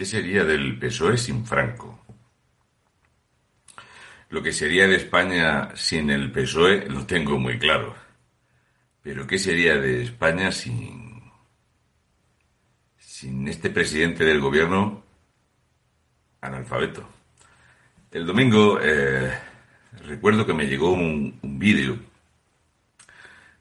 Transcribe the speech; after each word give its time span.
¿Qué 0.00 0.06
sería 0.06 0.44
del 0.44 0.78
PSOE 0.78 1.18
sin 1.18 1.44
Franco? 1.44 2.06
Lo 4.30 4.42
que 4.42 4.50
sería 4.50 4.88
de 4.88 4.96
España 4.96 5.76
sin 5.76 6.08
el 6.08 6.32
PSOE 6.32 6.88
lo 6.88 7.04
tengo 7.04 7.38
muy 7.38 7.58
claro. 7.58 7.94
Pero 9.02 9.26
¿qué 9.26 9.38
sería 9.38 9.76
de 9.76 10.04
España 10.04 10.52
sin, 10.52 11.20
sin 12.96 13.46
este 13.46 13.68
presidente 13.68 14.24
del 14.24 14.40
gobierno 14.40 15.04
analfabeto? 16.40 17.06
El 18.10 18.24
domingo 18.24 18.80
eh, 18.80 19.38
recuerdo 20.06 20.46
que 20.46 20.54
me 20.54 20.64
llegó 20.64 20.92
un, 20.92 21.38
un 21.42 21.58
vídeo 21.58 21.98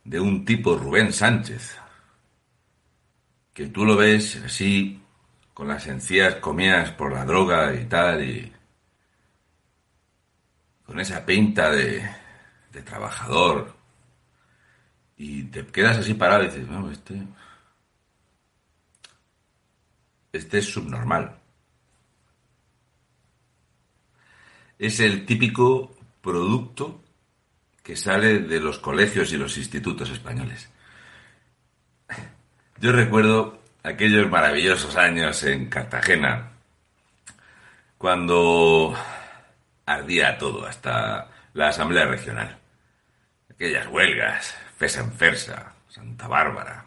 de 0.06 0.22
un 0.22 0.46
tipo 0.46 0.78
Rubén 0.78 1.12
Sánchez, 1.12 1.78
que 3.54 3.68
tú 3.68 3.84
lo 3.84 3.98
ves 3.98 4.38
así, 4.38 4.99
con 5.60 5.68
las 5.68 5.88
encías 5.88 6.36
comidas 6.36 6.92
por 6.92 7.12
la 7.12 7.26
droga 7.26 7.74
y 7.74 7.84
tal, 7.84 8.24
y 8.24 8.50
con 10.86 10.98
esa 11.02 11.26
pinta 11.26 11.70
de, 11.70 12.10
de 12.72 12.82
trabajador, 12.82 13.76
y 15.18 15.44
te 15.44 15.66
quedas 15.68 15.98
así 15.98 16.14
parado 16.14 16.44
y 16.44 16.46
dices, 16.46 16.66
no, 16.66 16.90
este, 16.90 17.22
este 20.32 20.60
es 20.60 20.66
subnormal. 20.66 21.38
Es 24.78 25.02
el 25.02 25.26
típico 25.26 25.94
producto 26.22 27.04
que 27.84 27.98
sale 27.98 28.40
de 28.40 28.62
los 28.62 28.80
colegios 28.80 29.34
y 29.34 29.38
los 29.38 29.58
institutos 29.58 30.10
españoles. 30.10 30.70
Yo 32.80 32.94
recuerdo 32.94 33.59
aquellos 33.90 34.30
maravillosos 34.30 34.96
años 34.96 35.44
en 35.44 35.66
Cartagena, 35.68 36.52
cuando 37.98 38.96
ardía 39.86 40.38
todo, 40.38 40.66
hasta 40.66 41.28
la 41.54 41.70
Asamblea 41.70 42.06
Regional. 42.06 42.58
Aquellas 43.52 43.88
huelgas, 43.88 44.56
Fesa 44.78 45.02
en 45.02 45.12
Fersa, 45.12 45.74
Santa 45.90 46.28
Bárbara. 46.28 46.86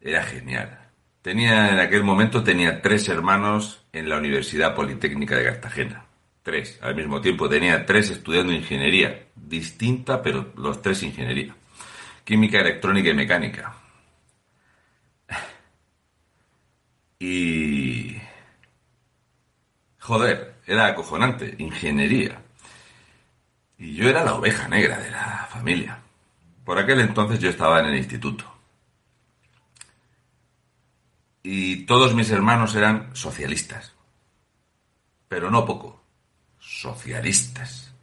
Era 0.00 0.22
genial. 0.24 0.78
Tenía, 1.20 1.70
en 1.70 1.78
aquel 1.78 2.02
momento 2.02 2.42
tenía 2.42 2.82
tres 2.82 3.08
hermanos 3.08 3.84
en 3.92 4.08
la 4.08 4.16
Universidad 4.16 4.74
Politécnica 4.74 5.36
de 5.36 5.44
Cartagena. 5.44 6.06
Tres. 6.42 6.80
Al 6.82 6.96
mismo 6.96 7.20
tiempo 7.20 7.48
tenía 7.48 7.86
tres 7.86 8.10
estudiando 8.10 8.52
ingeniería. 8.52 9.26
Distinta, 9.36 10.20
pero 10.20 10.52
los 10.56 10.82
tres 10.82 11.04
ingeniería. 11.04 11.54
Química, 12.24 12.58
electrónica 12.58 13.10
y 13.10 13.14
mecánica. 13.14 13.81
Y... 17.22 18.20
Joder, 20.00 20.56
era 20.66 20.88
acojonante. 20.88 21.54
Ingeniería. 21.58 22.42
Y 23.78 23.94
yo 23.94 24.08
era 24.08 24.24
la 24.24 24.34
oveja 24.34 24.66
negra 24.66 24.98
de 24.98 25.12
la 25.12 25.46
familia. 25.48 26.00
Por 26.64 26.80
aquel 26.80 26.98
entonces 26.98 27.38
yo 27.38 27.48
estaba 27.48 27.78
en 27.78 27.86
el 27.86 27.96
instituto. 27.96 28.44
Y 31.44 31.86
todos 31.86 32.12
mis 32.12 32.28
hermanos 32.30 32.74
eran 32.74 33.14
socialistas. 33.14 33.92
Pero 35.28 35.48
no 35.48 35.64
poco. 35.64 36.02
Socialistas. 36.58 37.94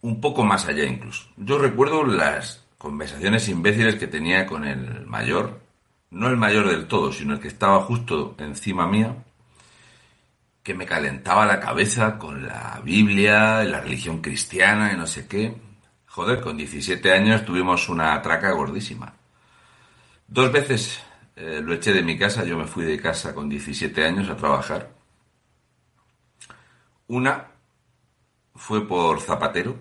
Un 0.00 0.20
poco 0.20 0.42
más 0.44 0.66
allá 0.66 0.82
incluso. 0.82 1.28
Yo 1.36 1.56
recuerdo 1.56 2.04
las 2.04 2.64
conversaciones 2.78 3.48
imbéciles 3.48 3.94
que 3.94 4.08
tenía 4.08 4.44
con 4.44 4.64
el 4.64 5.06
mayor. 5.06 5.61
No 6.12 6.28
el 6.28 6.36
mayor 6.36 6.68
del 6.68 6.86
todo, 6.86 7.12
sino 7.12 7.34
el 7.34 7.40
que 7.40 7.48
estaba 7.48 7.80
justo 7.80 8.36
encima 8.38 8.86
mía. 8.86 9.16
Que 10.62 10.74
me 10.74 10.86
calentaba 10.86 11.44
la 11.44 11.60
cabeza 11.60 12.18
con 12.18 12.46
la 12.46 12.80
Biblia, 12.84 13.64
la 13.64 13.80
religión 13.80 14.22
cristiana 14.22 14.92
y 14.92 14.96
no 14.96 15.06
sé 15.06 15.26
qué 15.26 15.54
Joder, 16.14 16.42
con 16.42 16.58
17 16.58 17.10
años 17.10 17.42
tuvimos 17.42 17.88
una 17.88 18.20
traca 18.20 18.50
gordísima. 18.52 19.14
Dos 20.28 20.52
veces 20.52 21.00
eh, 21.36 21.62
lo 21.62 21.72
eché 21.72 21.94
de 21.94 22.02
mi 22.02 22.18
casa, 22.18 22.44
yo 22.44 22.58
me 22.58 22.66
fui 22.66 22.84
de 22.84 23.00
casa 23.00 23.34
con 23.34 23.48
17 23.48 24.04
años 24.04 24.28
a 24.28 24.36
trabajar. 24.36 24.90
Una 27.06 27.48
fue 28.54 28.86
por 28.86 29.22
Zapatero, 29.22 29.74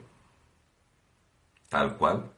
tal 1.68 1.98
cual. 1.98 2.31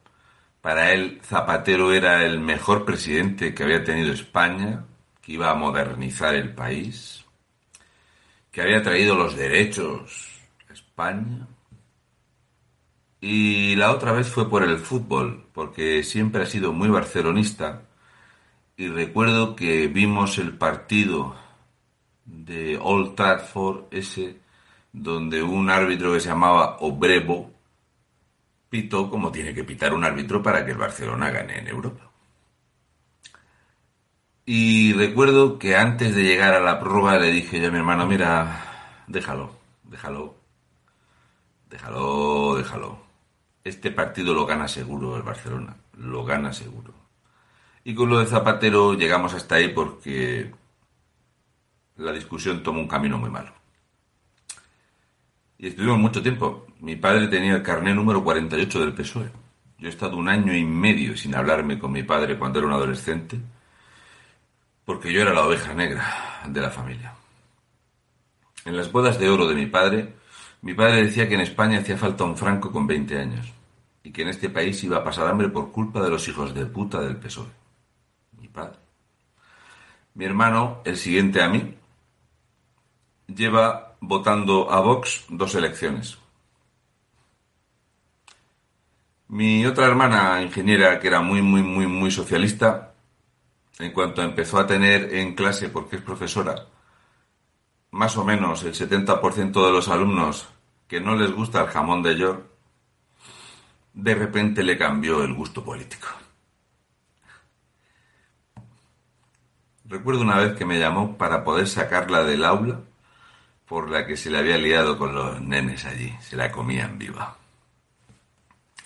Para 0.64 0.94
él 0.94 1.20
Zapatero 1.22 1.92
era 1.92 2.24
el 2.24 2.40
mejor 2.40 2.86
presidente 2.86 3.54
que 3.54 3.64
había 3.64 3.84
tenido 3.84 4.14
España, 4.14 4.86
que 5.20 5.32
iba 5.32 5.50
a 5.50 5.54
modernizar 5.54 6.34
el 6.34 6.54
país, 6.54 7.22
que 8.50 8.62
había 8.62 8.82
traído 8.82 9.14
los 9.14 9.36
derechos 9.36 10.40
a 10.70 10.72
España 10.72 11.46
y 13.20 13.76
la 13.76 13.90
otra 13.90 14.12
vez 14.12 14.26
fue 14.28 14.48
por 14.48 14.62
el 14.62 14.78
fútbol, 14.78 15.44
porque 15.52 16.02
siempre 16.02 16.44
ha 16.44 16.46
sido 16.46 16.72
muy 16.72 16.88
barcelonista. 16.88 17.82
Y 18.78 18.88
recuerdo 18.88 19.54
que 19.56 19.88
vimos 19.88 20.38
el 20.38 20.56
partido 20.56 21.36
de 22.24 22.78
Old 22.80 23.16
Trafford, 23.16 23.84
ese, 23.90 24.40
donde 24.94 25.42
un 25.42 25.68
árbitro 25.68 26.14
que 26.14 26.20
se 26.20 26.30
llamaba 26.30 26.78
Obrevo 26.80 27.53
pitó 28.74 29.08
como 29.08 29.30
tiene 29.30 29.54
que 29.54 29.62
pitar 29.62 29.94
un 29.94 30.02
árbitro 30.02 30.42
para 30.42 30.66
que 30.66 30.72
el 30.72 30.78
Barcelona 30.78 31.30
gane 31.30 31.60
en 31.60 31.68
Europa. 31.68 32.10
Y 34.44 34.92
recuerdo 34.94 35.60
que 35.60 35.76
antes 35.76 36.16
de 36.16 36.24
llegar 36.24 36.54
a 36.54 36.58
la 36.58 36.80
prueba 36.80 37.16
le 37.16 37.30
dije 37.30 37.60
yo 37.60 37.68
a 37.68 37.70
mi 37.70 37.78
hermano, 37.78 38.04
mira, 38.04 39.04
déjalo, 39.06 39.52
déjalo, 39.84 40.34
déjalo, 41.70 42.56
déjalo 42.56 42.98
este 43.62 43.92
partido 43.92 44.34
lo 44.34 44.44
gana 44.44 44.66
seguro 44.66 45.16
el 45.16 45.22
Barcelona, 45.22 45.76
lo 45.98 46.24
gana 46.24 46.52
seguro. 46.52 46.92
Y 47.84 47.94
con 47.94 48.08
lo 48.08 48.18
de 48.18 48.26
Zapatero 48.26 48.94
llegamos 48.94 49.34
hasta 49.34 49.54
ahí 49.54 49.68
porque 49.68 50.52
la 51.98 52.10
discusión 52.10 52.64
tomó 52.64 52.80
un 52.80 52.88
camino 52.88 53.18
muy 53.18 53.30
malo. 53.30 53.52
Y 55.64 55.68
estuvimos 55.68 55.98
mucho 55.98 56.22
tiempo. 56.22 56.66
Mi 56.80 56.94
padre 56.94 57.26
tenía 57.26 57.54
el 57.54 57.62
carné 57.62 57.94
número 57.94 58.22
48 58.22 58.80
del 58.80 58.92
PSOE. 58.92 59.30
Yo 59.78 59.86
he 59.88 59.90
estado 59.90 60.14
un 60.18 60.28
año 60.28 60.54
y 60.54 60.62
medio 60.62 61.16
sin 61.16 61.34
hablarme 61.34 61.78
con 61.78 61.90
mi 61.90 62.02
padre 62.02 62.38
cuando 62.38 62.58
era 62.58 62.68
un 62.68 62.74
adolescente, 62.74 63.40
porque 64.84 65.10
yo 65.10 65.22
era 65.22 65.32
la 65.32 65.46
oveja 65.46 65.72
negra 65.72 66.04
de 66.46 66.60
la 66.60 66.68
familia. 66.68 67.14
En 68.66 68.76
las 68.76 68.92
bodas 68.92 69.18
de 69.18 69.30
oro 69.30 69.48
de 69.48 69.54
mi 69.54 69.64
padre, 69.64 70.12
mi 70.60 70.74
padre 70.74 71.04
decía 71.04 71.26
que 71.26 71.34
en 71.34 71.40
España 71.40 71.78
hacía 71.78 71.96
falta 71.96 72.24
un 72.24 72.36
franco 72.36 72.70
con 72.70 72.86
20 72.86 73.18
años 73.18 73.50
y 74.02 74.12
que 74.12 74.20
en 74.20 74.28
este 74.28 74.50
país 74.50 74.84
iba 74.84 74.98
a 74.98 75.04
pasar 75.04 75.28
hambre 75.28 75.48
por 75.48 75.72
culpa 75.72 76.02
de 76.02 76.10
los 76.10 76.28
hijos 76.28 76.54
de 76.54 76.66
puta 76.66 77.00
del 77.00 77.16
PSOE. 77.16 77.48
Mi 78.38 78.48
padre. 78.48 78.76
Mi 80.12 80.26
hermano, 80.26 80.82
el 80.84 80.98
siguiente 80.98 81.40
a 81.40 81.48
mí, 81.48 81.74
lleva 83.28 83.93
votando 84.08 84.70
a 84.70 84.80
Vox 84.80 85.24
dos 85.28 85.54
elecciones. 85.54 86.18
Mi 89.28 89.64
otra 89.66 89.86
hermana, 89.86 90.42
ingeniera, 90.42 91.00
que 91.00 91.08
era 91.08 91.20
muy, 91.20 91.42
muy, 91.42 91.62
muy, 91.62 91.86
muy 91.86 92.10
socialista, 92.10 92.94
en 93.78 93.92
cuanto 93.92 94.22
empezó 94.22 94.58
a 94.58 94.66
tener 94.66 95.14
en 95.14 95.34
clase, 95.34 95.68
porque 95.68 95.96
es 95.96 96.02
profesora, 96.02 96.66
más 97.90 98.16
o 98.16 98.24
menos 98.24 98.62
el 98.64 98.74
70% 98.74 99.66
de 99.66 99.72
los 99.72 99.88
alumnos 99.88 100.48
que 100.86 101.00
no 101.00 101.16
les 101.16 101.32
gusta 101.32 101.62
el 101.62 101.68
jamón 101.68 102.02
de 102.02 102.16
york, 102.16 102.44
de 103.94 104.14
repente 104.14 104.62
le 104.62 104.76
cambió 104.76 105.24
el 105.24 105.32
gusto 105.34 105.64
político. 105.64 106.08
Recuerdo 109.86 110.22
una 110.22 110.38
vez 110.38 110.56
que 110.56 110.64
me 110.64 110.78
llamó 110.78 111.16
para 111.16 111.44
poder 111.44 111.68
sacarla 111.68 112.24
del 112.24 112.44
aula 112.44 112.80
por 113.66 113.90
la 113.90 114.06
que 114.06 114.16
se 114.16 114.30
le 114.30 114.38
había 114.38 114.58
liado 114.58 114.98
con 114.98 115.14
los 115.14 115.40
nenes 115.40 115.84
allí. 115.84 116.14
Se 116.20 116.36
la 116.36 116.50
comían 116.50 116.98
viva. 116.98 117.36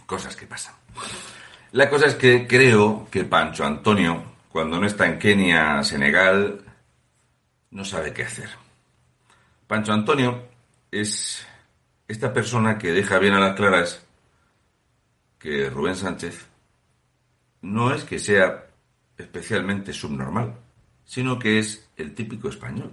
Cosas 0.06 0.36
que 0.36 0.46
pasan. 0.46 0.74
La 1.72 1.90
cosa 1.90 2.06
es 2.06 2.14
que 2.14 2.46
creo 2.46 3.08
que 3.10 3.24
Pancho 3.24 3.64
Antonio, 3.64 4.22
cuando 4.50 4.80
no 4.80 4.86
está 4.86 5.06
en 5.06 5.18
Kenia, 5.18 5.82
Senegal, 5.82 6.60
no 7.70 7.84
sabe 7.84 8.12
qué 8.12 8.22
hacer. 8.22 8.48
Pancho 9.66 9.92
Antonio 9.92 10.44
es 10.90 11.46
esta 12.06 12.32
persona 12.32 12.78
que 12.78 12.92
deja 12.92 13.18
bien 13.18 13.34
a 13.34 13.40
las 13.40 13.54
claras 13.54 14.02
que 15.38 15.68
Rubén 15.68 15.94
Sánchez 15.94 16.46
no 17.60 17.92
es 17.92 18.04
que 18.04 18.18
sea 18.18 18.66
especialmente 19.16 19.92
subnormal, 19.92 20.54
sino 21.04 21.38
que 21.38 21.58
es 21.58 21.88
el 21.96 22.14
típico 22.14 22.48
español. 22.48 22.90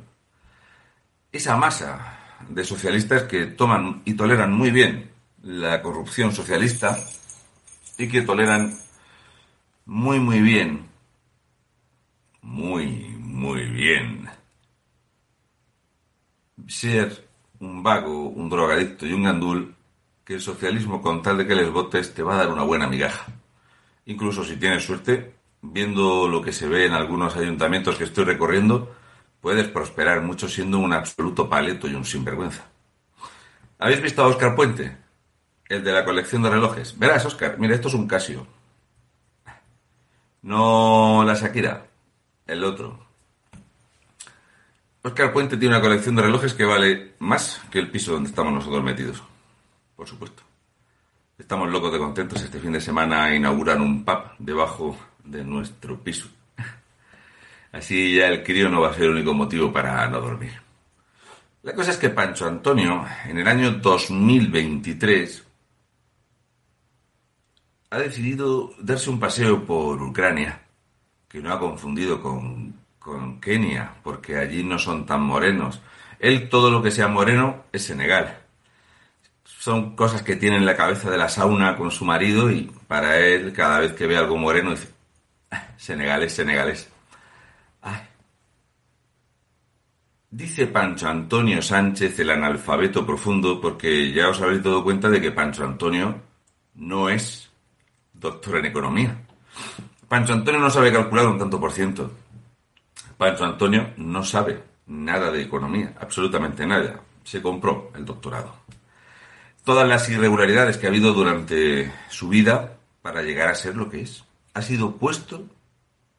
Esa 1.36 1.58
masa 1.58 2.18
de 2.48 2.64
socialistas 2.64 3.24
que 3.24 3.46
toman 3.46 4.04
y 4.06 4.14
toleran 4.14 4.54
muy 4.54 4.72
bien 4.72 5.12
la 5.44 5.82
corrupción 5.82 6.32
socialista 6.32 6.98
y 7.98 8.08
que 8.08 8.22
toleran 8.22 8.74
muy, 9.86 10.22
muy 10.22 10.40
bien, 10.40 10.86
muy, 12.42 13.18
muy 13.20 13.66
bien 13.66 14.30
ser 16.70 17.28
un 17.60 17.84
vago, 17.84 18.30
un 18.30 18.48
drogadicto 18.48 19.06
y 19.06 19.12
un 19.12 19.24
gandul, 19.24 19.76
que 20.24 20.36
el 20.36 20.42
socialismo 20.42 21.02
con 21.02 21.22
tal 21.22 21.40
de 21.40 21.48
que 21.48 21.56
les 21.56 21.70
votes 21.70 22.14
te 22.14 22.24
va 22.24 22.36
a 22.36 22.38
dar 22.38 22.48
una 22.48 22.64
buena 22.64 22.88
migaja. 22.88 23.26
Incluso 24.06 24.46
si 24.46 24.56
tienes 24.56 24.86
suerte, 24.86 25.36
viendo 25.62 26.30
lo 26.30 26.42
que 26.42 26.54
se 26.54 26.70
ve 26.70 26.86
en 26.86 26.94
algunos 26.94 27.36
ayuntamientos 27.36 27.98
que 27.98 28.06
estoy 28.06 28.24
recorriendo, 28.24 28.96
puedes 29.46 29.68
prosperar 29.68 30.24
mucho 30.24 30.50
siendo 30.50 30.80
un 30.80 30.92
absoluto 30.92 31.48
paleto 31.48 31.88
y 31.88 31.94
un 31.94 32.04
sinvergüenza. 32.04 32.64
¿Habéis 33.78 34.02
visto 34.02 34.24
a 34.24 34.26
Oscar 34.26 34.56
Puente? 34.56 34.98
El 35.70 35.84
de 35.84 35.92
la 35.92 36.04
colección 36.04 36.42
de 36.42 36.50
relojes. 36.50 36.98
Verás, 36.98 37.28
Oscar, 37.28 37.60
mira, 37.60 37.76
esto 37.76 37.90
es 37.90 37.94
un 37.94 38.08
Casio. 38.08 38.48
No 40.42 41.24
la 41.24 41.36
Shakira, 41.36 41.86
el 42.48 42.64
otro. 42.64 43.06
Oscar 45.04 45.32
Puente 45.32 45.58
tiene 45.58 45.76
una 45.76 45.84
colección 45.84 46.16
de 46.16 46.24
relojes 46.24 46.56
que 46.56 46.66
vale 46.66 47.14
más 47.20 47.62
que 47.70 47.78
el 47.78 47.92
piso 47.92 48.14
donde 48.14 48.30
estamos 48.30 48.52
nosotros 48.52 48.84
metidos. 48.84 49.22
Por 49.96 50.08
supuesto. 50.08 50.42
Estamos 51.38 51.70
locos 51.70 51.94
de 51.94 52.00
contentos. 52.00 52.42
Este 52.42 52.60
fin 52.60 52.72
de 52.72 52.82
semana 52.82 53.36
inauguran 53.36 53.80
un 53.80 54.04
pub 54.04 54.24
debajo 54.40 54.98
de 55.24 55.44
nuestro 55.44 56.00
piso. 56.00 56.30
Así 57.75 58.16
ya 58.16 58.30
el 58.30 58.42
crío 58.42 58.69
no 58.69 58.80
va 58.80 58.92
a 58.92 58.94
ser 58.94 59.04
el 59.04 59.10
único 59.10 59.33
motivo 59.33 59.74
para 59.74 60.07
no 60.07 60.22
dormir. 60.22 60.54
La 61.62 61.74
cosa 61.74 61.92
es 61.92 61.98
que 61.98 62.10
Pancho 62.10 62.48
Antonio, 62.48 63.06
en 63.27 63.38
el 63.38 63.45
año 63.45 63.69
2023, 63.72 65.44
ha 67.89 67.98
decidido 67.98 68.74
darse 68.80 69.10
un 69.10 69.19
paseo 69.19 69.66
por 69.66 70.01
Ucrania, 70.01 70.62
que 71.27 71.42
no 71.42 71.51
ha 71.51 71.60
confundido 71.60 72.22
con, 72.22 72.74
con 72.98 73.42
Kenia, 73.42 73.95
porque 74.04 74.38
allí 74.38 74.63
no 74.63 74.80
son 74.80 75.06
tan 75.06 75.24
morenos. 75.24 75.81
Él 76.18 76.48
todo 76.48 76.72
lo 76.72 76.81
que 76.81 76.92
sea 76.92 77.10
moreno 77.10 77.66
es 77.74 77.83
Senegal. 77.83 78.38
Son 79.44 79.98
cosas 79.98 80.24
que 80.24 80.38
tiene 80.38 80.56
en 80.56 80.66
la 80.66 80.77
cabeza 80.77 81.12
de 81.12 81.18
la 81.18 81.27
sauna 81.27 81.75
con 81.75 81.92
su 81.92 82.06
marido 82.06 82.50
y 82.50 82.72
para 82.88 83.19
él 83.19 83.51
cada 83.51 83.80
vez 83.80 83.92
que 83.92 84.07
ve 84.07 84.16
algo 84.16 84.38
moreno 84.38 84.72
dice, 84.72 84.94
ah, 85.51 85.68
senegalés, 85.75 86.33
senegalés. 86.33 86.95
Dice 90.36 90.68
Pancho 90.68 91.08
Antonio 91.08 91.62
Sánchez 91.62 92.20
el 92.20 92.30
analfabeto 92.30 93.06
profundo 93.06 93.62
porque 93.62 94.12
ya 94.12 94.28
os 94.28 94.42
habéis 94.42 94.62
dado 94.62 94.84
cuenta 94.84 95.10
de 95.10 95.22
que 95.22 95.32
Pancho 95.32 95.64
Antonio 95.64 96.14
no 96.74 97.08
es 97.08 97.50
doctor 98.12 98.58
en 98.58 98.66
economía. 98.66 99.18
Pancho 100.10 100.34
Antonio 100.34 100.60
no 100.60 100.70
sabe 100.70 100.92
calcular 100.92 101.28
un 101.28 101.40
tanto 101.40 101.58
por 101.58 101.72
ciento. 101.72 102.12
Pancho 103.18 103.46
Antonio 103.46 103.94
no 103.96 104.26
sabe 104.26 104.62
nada 104.88 105.32
de 105.32 105.42
economía, 105.42 105.94
absolutamente 106.02 106.66
nada. 106.66 107.00
Se 107.24 107.42
compró 107.42 107.94
el 107.96 108.04
doctorado. 108.04 108.58
Todas 109.64 109.88
las 109.88 110.10
irregularidades 110.10 110.76
que 110.76 110.88
ha 110.88 110.90
habido 110.90 111.14
durante 111.14 111.94
su 112.10 112.28
vida 112.28 112.76
para 113.02 113.22
llegar 113.22 113.48
a 113.48 113.56
ser 113.56 113.78
lo 113.78 113.90
que 113.90 114.02
es. 114.02 114.26
Ha 114.54 114.62
sido 114.62 114.98
puesto 114.98 115.46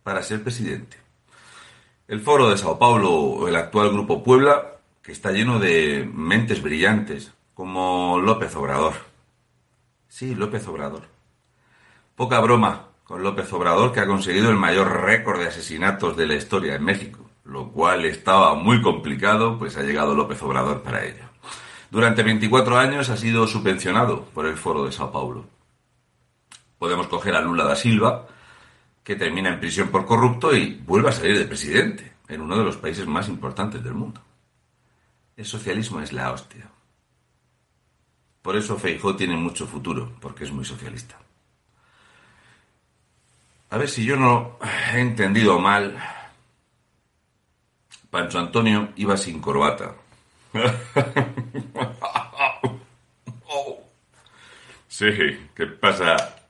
para 0.03 0.23
ser 0.23 0.43
presidente. 0.43 1.06
El 2.09 2.21
foro 2.21 2.49
de 2.49 2.57
Sao 2.57 2.79
Paulo 2.79 3.11
o 3.11 3.49
el 3.49 3.57
actual 3.57 3.91
Grupo 3.91 4.23
Puebla, 4.23 4.77
que 5.03 5.11
está 5.11 5.33
lleno 5.33 5.59
de 5.59 6.09
mentes 6.15 6.63
brillantes, 6.63 7.33
como 7.53 8.21
López 8.21 8.55
Obrador. 8.55 8.95
Sí, 10.07 10.37
López 10.37 10.69
Obrador. 10.69 11.03
Poca 12.15 12.39
broma 12.39 12.91
con 13.03 13.25
López 13.25 13.53
Obrador, 13.53 13.93
que 13.93 13.99
ha 13.99 14.07
conseguido 14.07 14.51
el 14.51 14.57
mayor 14.57 15.03
récord 15.03 15.41
de 15.41 15.49
asesinatos 15.49 16.17
de 16.17 16.27
la 16.27 16.37
historia 16.37 16.77
en 16.77 16.85
México, 16.85 17.29
lo 17.45 17.73
cual 17.73 18.05
estaba 18.05 18.55
muy 18.55 18.83
complicado, 18.83 19.59
pues 19.59 19.77
ha 19.77 19.83
llegado 19.83 20.15
López 20.15 20.41
Obrador 20.43 20.83
para 20.83 21.05
ello. 21.05 21.25
Durante 21.91 22.23
24 22.23 22.79
años 22.79 23.11
ha 23.11 23.17
sido 23.17 23.49
subvencionado 23.49 24.27
por 24.27 24.47
el 24.47 24.57
Foro 24.57 24.85
de 24.85 24.93
Sao 24.93 25.11
Paulo. 25.11 25.45
Podemos 26.79 27.09
coger 27.09 27.35
a 27.35 27.41
Lula 27.41 27.65
da 27.65 27.75
Silva, 27.75 28.29
que 29.07 29.15
termina 29.15 29.51
en 29.51 29.61
prisión 29.61 29.91
por 29.91 30.05
corrupto 30.05 30.53
y 30.53 30.83
vuelve 30.85 31.11
a 31.11 31.13
salir 31.13 31.39
de 31.39 31.45
presidente 31.45 32.15
en 32.27 32.41
uno 32.41 32.59
de 32.59 32.65
los 32.65 32.77
países 32.77 33.07
más 33.07 33.29
importantes 33.29 33.85
del 33.85 33.95
mundo. 33.95 34.21
El 35.37 35.45
socialismo 35.45 36.01
es 36.01 36.13
la 36.13 36.33
hostia. 36.33 36.69
Por 38.43 38.57
eso 38.57 38.77
Feijó 38.77 39.15
tiene 39.15 39.37
mucho 39.37 39.65
futuro, 39.65 40.13
porque 40.21 40.43
es 40.43 40.51
muy 40.51 40.65
socialista. 40.65 41.17
A 43.71 43.79
ver 43.79 43.89
si 43.89 44.05
yo 44.05 44.17
no 44.17 44.59
he 44.93 44.99
entendido 44.99 45.61
mal. 45.61 45.97
Pancho 48.11 48.41
Antonio 48.41 48.89
iba 48.97 49.17
sin 49.17 49.41
corbata. 49.41 49.95
Sí, 54.89 55.51
¿qué 55.55 55.67
pasa? 55.67 56.46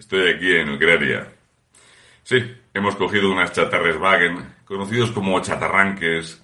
Estoy 0.00 0.30
aquí 0.30 0.50
en 0.50 0.70
Ucrania. 0.70 1.30
Sí, 2.22 2.38
hemos 2.72 2.96
cogido 2.96 3.30
unas 3.30 3.52
chatarres 3.52 3.98
Wagen, 3.98 4.54
conocidos 4.64 5.10
como 5.10 5.38
chatarranques, 5.40 6.42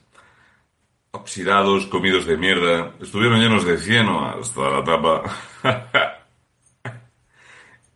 oxidados, 1.10 1.86
comidos 1.86 2.26
de 2.26 2.36
mierda. 2.36 2.92
Estuvieron 3.00 3.40
llenos 3.40 3.64
de 3.64 3.78
cieno 3.78 4.28
hasta 4.28 4.60
la 4.60 4.84
tapa. 4.84 5.22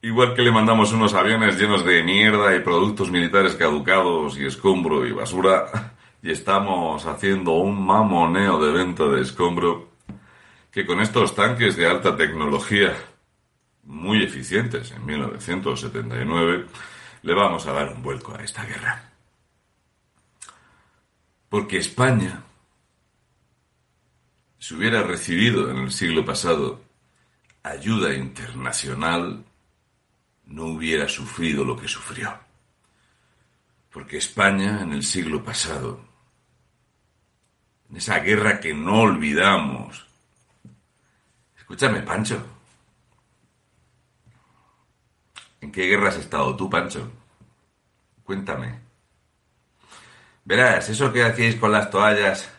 Igual 0.01 0.33
que 0.33 0.41
le 0.41 0.51
mandamos 0.51 0.95
unos 0.95 1.13
aviones 1.13 1.61
llenos 1.61 1.85
de 1.85 2.03
mierda 2.05 2.57
y 2.57 2.61
productos 2.61 3.11
militares 3.11 3.55
caducados 3.55 4.39
y 4.39 4.47
escombro 4.47 5.07
y 5.07 5.13
basura, 5.13 5.93
y 6.23 6.31
estamos 6.31 7.05
haciendo 7.05 7.53
un 7.53 7.85
mamoneo 7.85 8.65
de 8.65 8.73
venta 8.73 9.05
de 9.09 9.21
escombro 9.21 9.91
que 10.71 10.87
con 10.87 11.01
estos 11.01 11.35
tanques 11.35 11.77
de 11.77 11.87
alta 11.87 12.17
tecnología, 12.17 12.95
muy 13.85 14.23
eficientes 14.23 14.91
en 14.93 15.05
1979, 15.05 16.67
le 17.23 17.35
vamos 17.35 17.67
a 17.67 17.73
dar 17.73 17.93
un 17.93 18.03
vuelco 18.03 18.35
a 18.35 18.43
esta 18.43 18.65
guerra. 18.65 19.11
Porque 21.49 21.79
España, 21.79 22.43
si 24.59 24.75
hubiera 24.75 25.03
recibido 25.03 25.71
en 25.71 25.79
el 25.79 25.93
siglo 25.93 26.25
pasado 26.25 26.81
ayuda 27.63 28.15
internacional, 28.15 29.45
no 30.47 30.67
hubiera 30.67 31.09
sufrido 31.09 31.65
lo 31.65 31.77
que 31.77 31.89
sufrió. 31.89 32.39
Porque 33.91 34.19
España 34.19 34.83
en 34.83 34.93
el 34.93 35.03
siglo 35.03 35.43
pasado, 35.43 36.01
en 37.91 37.97
esa 37.97 38.21
guerra 38.21 38.61
que 38.61 38.73
no 38.73 39.01
olvidamos, 39.01 40.07
escúchame, 41.59 42.03
Pancho, 42.03 42.60
¿en 45.61 45.73
qué 45.73 45.87
guerra 45.87 46.09
has 46.09 46.17
estado 46.17 46.57
tú, 46.57 46.69
Pancho? 46.69 47.11
Cuéntame. 48.25 48.81
Verás, 50.45 50.89
eso 50.89 51.13
que 51.13 51.23
hacéis 51.23 51.57
con 51.57 51.73
las 51.73 51.91
toallas 51.91 52.51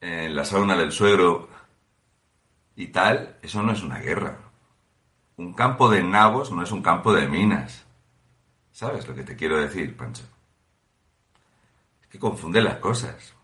en 0.00 0.34
la 0.34 0.44
sauna 0.44 0.76
del 0.76 0.92
suegro 0.92 1.48
y 2.74 2.88
tal, 2.88 3.36
eso 3.42 3.62
no 3.62 3.72
es 3.72 3.82
una 3.82 3.98
guerra. 3.98 4.38
Un 5.36 5.52
campo 5.52 5.88
de 5.90 6.02
nabos 6.02 6.50
no 6.50 6.62
es 6.62 6.72
un 6.72 6.82
campo 6.82 7.12
de 7.12 7.28
minas. 7.28 7.84
¿Sabes 8.72 9.06
lo 9.06 9.14
que 9.14 9.24
te 9.24 9.36
quiero 9.36 9.60
decir, 9.60 9.96
Pancho? 9.96 10.24
Es 12.02 12.08
que 12.08 12.18
confunde 12.18 12.62
las 12.62 12.76
cosas. 12.76 13.34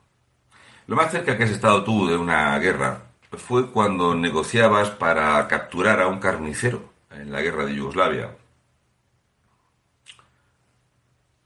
Lo 0.87 0.97
más 0.97 1.11
cerca 1.11 1.37
que 1.37 1.45
has 1.45 1.51
estado 1.51 1.85
tú 1.85 2.07
de 2.07 2.17
una 2.17 2.59
guerra 2.59 3.03
fue 3.33 3.71
cuando 3.71 4.15
negociabas 4.15 4.91
para 4.91 5.47
capturar 5.49 6.01
a 6.01 6.07
un 6.07 6.21
carnicero 6.21 6.96
en 7.21 7.33
la 7.33 7.43
guerra 7.43 7.65
de 7.65 7.75
Yugoslavia. 7.75 8.37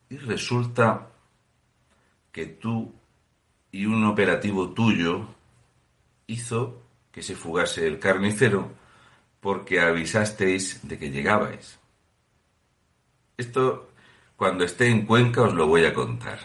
Y 0.08 0.16
resulta 0.16 1.08
que 2.32 2.46
tú 2.46 2.92
y 3.72 3.86
un 3.86 4.04
operativo 4.04 4.70
tuyo 4.70 5.26
hizo 6.26 6.82
que 7.12 7.22
se 7.22 7.34
fugase 7.34 7.86
el 7.86 7.98
carnicero 7.98 8.70
porque 9.40 9.80
avisasteis 9.80 10.86
de 10.86 10.98
que 10.98 11.10
llegabais. 11.10 11.78
Esto, 13.36 13.90
cuando 14.36 14.64
esté 14.64 14.88
en 14.88 15.06
Cuenca, 15.06 15.42
os 15.42 15.54
lo 15.54 15.66
voy 15.66 15.84
a 15.84 15.94
contar. 15.94 16.38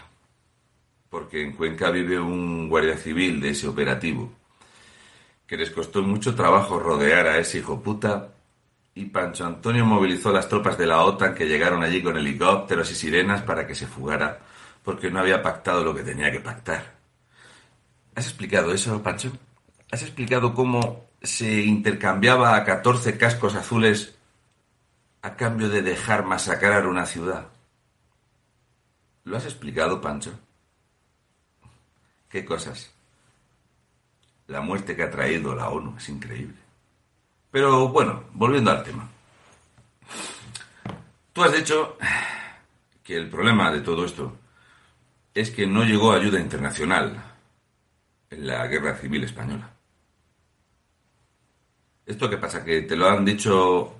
Porque 1.10 1.42
en 1.42 1.52
Cuenca 1.52 1.90
vive 1.90 2.18
un 2.18 2.68
guardia 2.68 2.96
civil 2.96 3.40
de 3.40 3.50
ese 3.50 3.68
operativo, 3.68 4.32
que 5.46 5.56
les 5.56 5.70
costó 5.70 6.02
mucho 6.02 6.34
trabajo 6.34 6.78
rodear 6.78 7.26
a 7.26 7.38
ese 7.38 7.58
hijo 7.58 7.80
puta, 7.80 8.35
y 8.96 9.04
Pancho 9.04 9.46
Antonio 9.46 9.84
movilizó 9.84 10.32
las 10.32 10.48
tropas 10.48 10.76
de 10.76 10.86
la 10.86 11.02
OTAN 11.04 11.34
que 11.34 11.46
llegaron 11.46 11.84
allí 11.84 12.02
con 12.02 12.16
helicópteros 12.16 12.90
y 12.90 12.96
sirenas 12.96 13.42
para 13.42 13.64
que 13.66 13.76
se 13.76 13.86
fugara, 13.86 14.40
porque 14.82 15.10
no 15.10 15.20
había 15.20 15.40
pactado 15.42 15.84
lo 15.84 15.94
que 15.94 16.02
tenía 16.02 16.32
que 16.32 16.40
pactar. 16.40 16.96
¿Has 18.14 18.26
explicado 18.26 18.72
eso, 18.72 19.00
Pancho? 19.02 19.30
¿Has 19.92 20.02
explicado 20.02 20.52
cómo 20.54 21.06
se 21.22 21.62
intercambiaba 21.62 22.56
a 22.56 22.64
14 22.64 23.16
cascos 23.18 23.54
azules 23.54 24.16
a 25.22 25.36
cambio 25.36 25.68
de 25.68 25.82
dejar 25.82 26.24
masacrar 26.24 26.86
una 26.86 27.04
ciudad. 27.04 27.48
¿Lo 29.24 29.36
has 29.36 29.44
explicado, 29.44 30.00
Pancho? 30.00 30.38
qué 32.28 32.44
cosas. 32.44 32.92
La 34.46 34.60
muerte 34.60 34.94
que 34.94 35.02
ha 35.02 35.10
traído 35.10 35.54
la 35.54 35.68
ONU 35.68 35.96
es 35.96 36.08
increíble. 36.08 36.65
Pero 37.56 37.88
bueno, 37.88 38.24
volviendo 38.34 38.70
al 38.70 38.82
tema. 38.82 39.08
Tú 41.32 41.42
has 41.42 41.54
dicho 41.54 41.96
que 43.02 43.16
el 43.16 43.30
problema 43.30 43.72
de 43.72 43.80
todo 43.80 44.04
esto 44.04 44.36
es 45.32 45.50
que 45.52 45.66
no 45.66 45.82
llegó 45.82 46.12
ayuda 46.12 46.38
internacional 46.38 47.16
en 48.28 48.46
la 48.46 48.66
guerra 48.66 48.94
civil 48.96 49.24
española. 49.24 49.70
¿Esto 52.04 52.28
qué 52.28 52.36
pasa? 52.36 52.62
¿Que 52.62 52.82
te 52.82 52.94
lo 52.94 53.08
han 53.08 53.24
dicho 53.24 53.94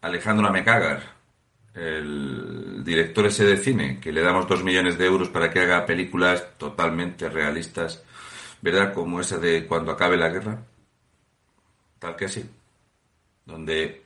Alejandro 0.00 0.46
Amecagar, 0.46 1.02
el 1.74 2.84
director 2.84 3.26
ese 3.26 3.44
de 3.44 3.56
cine, 3.56 3.98
que 3.98 4.12
le 4.12 4.22
damos 4.22 4.46
dos 4.46 4.62
millones 4.62 4.96
de 4.98 5.06
euros 5.06 5.30
para 5.30 5.50
que 5.50 5.58
haga 5.58 5.84
películas 5.84 6.46
totalmente 6.58 7.28
realistas, 7.28 8.04
¿verdad? 8.60 8.94
Como 8.94 9.20
esa 9.20 9.38
de 9.38 9.66
Cuando 9.66 9.90
acabe 9.90 10.16
la 10.16 10.28
guerra? 10.28 10.62
Tal 12.02 12.16
que 12.16 12.28
sí. 12.28 12.44
Donde 13.46 14.02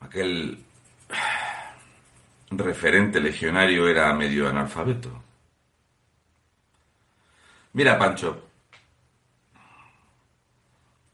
aquel 0.00 0.62
referente 2.50 3.18
legionario 3.18 3.88
era 3.88 4.12
medio 4.12 4.46
analfabeto. 4.46 5.10
Mira, 7.72 7.98
Pancho, 7.98 8.50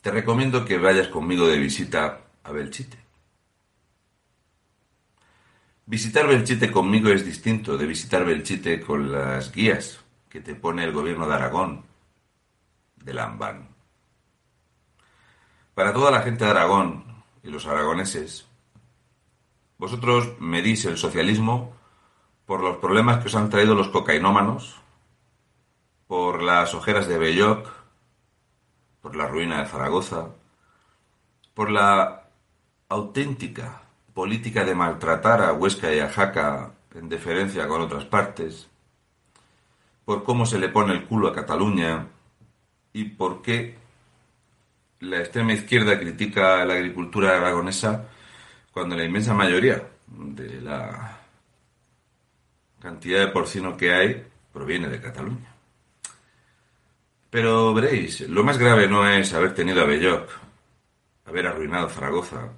te 0.00 0.10
recomiendo 0.10 0.64
que 0.64 0.78
vayas 0.78 1.06
conmigo 1.06 1.46
de 1.46 1.58
visita 1.58 2.22
a 2.42 2.50
Belchite. 2.50 2.98
Visitar 5.86 6.26
Belchite 6.26 6.72
conmigo 6.72 7.08
es 7.10 7.24
distinto 7.24 7.78
de 7.78 7.86
visitar 7.86 8.24
Belchite 8.24 8.80
con 8.80 9.12
las 9.12 9.52
guías 9.52 10.00
que 10.28 10.40
te 10.40 10.56
pone 10.56 10.82
el 10.82 10.90
gobierno 10.90 11.28
de 11.28 11.34
Aragón, 11.34 11.84
de 12.96 13.14
Lambán. 13.14 13.71
Para 15.82 15.94
toda 15.94 16.12
la 16.12 16.22
gente 16.22 16.44
de 16.44 16.50
Aragón 16.52 17.02
y 17.42 17.50
los 17.50 17.66
aragoneses, 17.66 18.46
vosotros 19.78 20.36
medís 20.38 20.84
el 20.84 20.96
socialismo 20.96 21.72
por 22.46 22.60
los 22.60 22.76
problemas 22.76 23.18
que 23.18 23.26
os 23.26 23.34
han 23.34 23.50
traído 23.50 23.74
los 23.74 23.88
cocainómanos, 23.88 24.76
por 26.06 26.40
las 26.40 26.72
ojeras 26.74 27.08
de 27.08 27.18
Belloc, 27.18 27.68
por 29.00 29.16
la 29.16 29.26
ruina 29.26 29.58
de 29.60 29.68
Zaragoza, 29.68 30.28
por 31.52 31.68
la 31.68 32.28
auténtica 32.88 33.82
política 34.14 34.64
de 34.64 34.76
maltratar 34.76 35.42
a 35.42 35.52
Huesca 35.52 35.92
y 35.92 35.98
a 35.98 36.10
Jaca 36.10 36.74
en 36.94 37.08
deferencia 37.08 37.66
con 37.66 37.80
otras 37.80 38.04
partes, 38.04 38.70
por 40.04 40.22
cómo 40.22 40.46
se 40.46 40.60
le 40.60 40.68
pone 40.68 40.92
el 40.92 41.06
culo 41.06 41.26
a 41.26 41.34
Cataluña 41.34 42.06
y 42.92 43.02
por 43.02 43.42
qué 43.42 43.81
la 45.02 45.18
extrema 45.18 45.52
izquierda 45.52 45.98
critica 45.98 46.64
la 46.64 46.74
agricultura 46.74 47.36
aragonesa 47.36 48.08
cuando 48.70 48.96
la 48.96 49.04
inmensa 49.04 49.34
mayoría 49.34 49.82
de 50.06 50.60
la 50.60 51.18
cantidad 52.80 53.20
de 53.20 53.32
porcino 53.32 53.76
que 53.76 53.92
hay 53.92 54.24
proviene 54.52 54.88
de 54.88 55.00
Cataluña. 55.00 55.52
Pero 57.30 57.74
veréis, 57.74 58.20
lo 58.28 58.44
más 58.44 58.58
grave 58.58 58.86
no 58.86 59.08
es 59.08 59.32
haber 59.32 59.54
tenido 59.54 59.82
a 59.82 59.86
Belloc, 59.86 60.28
haber 61.24 61.48
arruinado 61.48 61.88
Zaragoza 61.88 62.50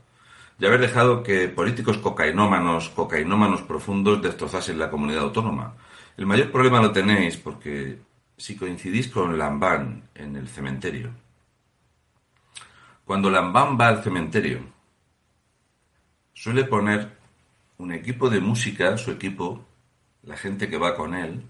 y 0.59 0.67
haber 0.67 0.81
dejado 0.81 1.23
que 1.23 1.49
políticos 1.49 1.97
cocainómanos, 1.99 2.91
cocainómanos 2.91 3.63
profundos 3.63 4.21
destrozasen 4.21 4.79
la 4.79 4.91
comunidad 4.91 5.23
autónoma. 5.23 5.75
El 6.17 6.27
mayor 6.27 6.51
problema 6.51 6.83
lo 6.83 6.93
tenéis 6.93 7.39
porque 7.39 7.99
si 8.37 8.57
coincidís 8.57 9.09
con 9.09 9.39
Lambán 9.39 10.11
en 10.15 10.37
el 10.37 10.49
cementerio, 10.49 11.24
cuando 13.05 13.31
Lambán 13.31 13.79
va 13.79 13.89
al 13.89 14.03
cementerio, 14.03 14.61
suele 16.33 16.65
poner 16.65 17.17
un 17.79 17.93
equipo 17.93 18.31
de 18.31 18.41
música, 18.41 18.97
su 18.97 19.11
equipo, 19.11 19.65
la 20.23 20.37
gente 20.37 20.69
que 20.69 20.79
va 20.79 20.97
con 20.97 21.15
él, 21.15 21.43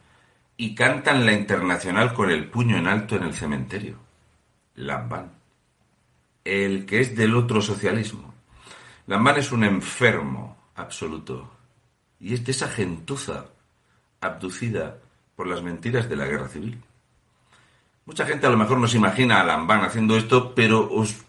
y 0.57 0.75
cantan 0.75 1.27
la 1.27 1.33
internacional 1.33 2.15
con 2.15 2.31
el 2.31 2.49
puño 2.49 2.77
en 2.77 2.87
alto 2.87 3.17
en 3.17 3.25
el 3.25 3.35
cementerio. 3.35 3.99
Lambán. 4.77 5.33
El 6.45 6.87
que 6.87 7.01
es 7.01 7.17
del 7.17 7.35
otro 7.35 7.61
socialismo. 7.61 8.35
Lambán 9.07 9.39
es 9.39 9.53
un 9.53 9.65
enfermo 9.65 10.57
absoluto. 10.75 11.51
Y 12.21 12.35
es 12.35 12.45
de 12.45 12.53
esa 12.53 12.69
gentuza 12.69 13.47
abducida 14.21 14.99
por 15.37 15.47
las 15.47 15.63
mentiras 15.63 16.09
de 16.09 16.17
la 16.17 16.27
guerra 16.27 16.49
civil. 16.49 16.81
Mucha 18.07 18.27
gente 18.27 18.47
a 18.47 18.51
lo 18.51 18.57
mejor 18.57 18.79
no 18.79 18.87
se 18.87 18.99
imagina 18.99 19.41
a 19.41 19.45
Lambán 19.45 19.83
haciendo 19.83 20.17
esto, 20.17 20.55
pero 20.55 20.91
os, 20.93 21.24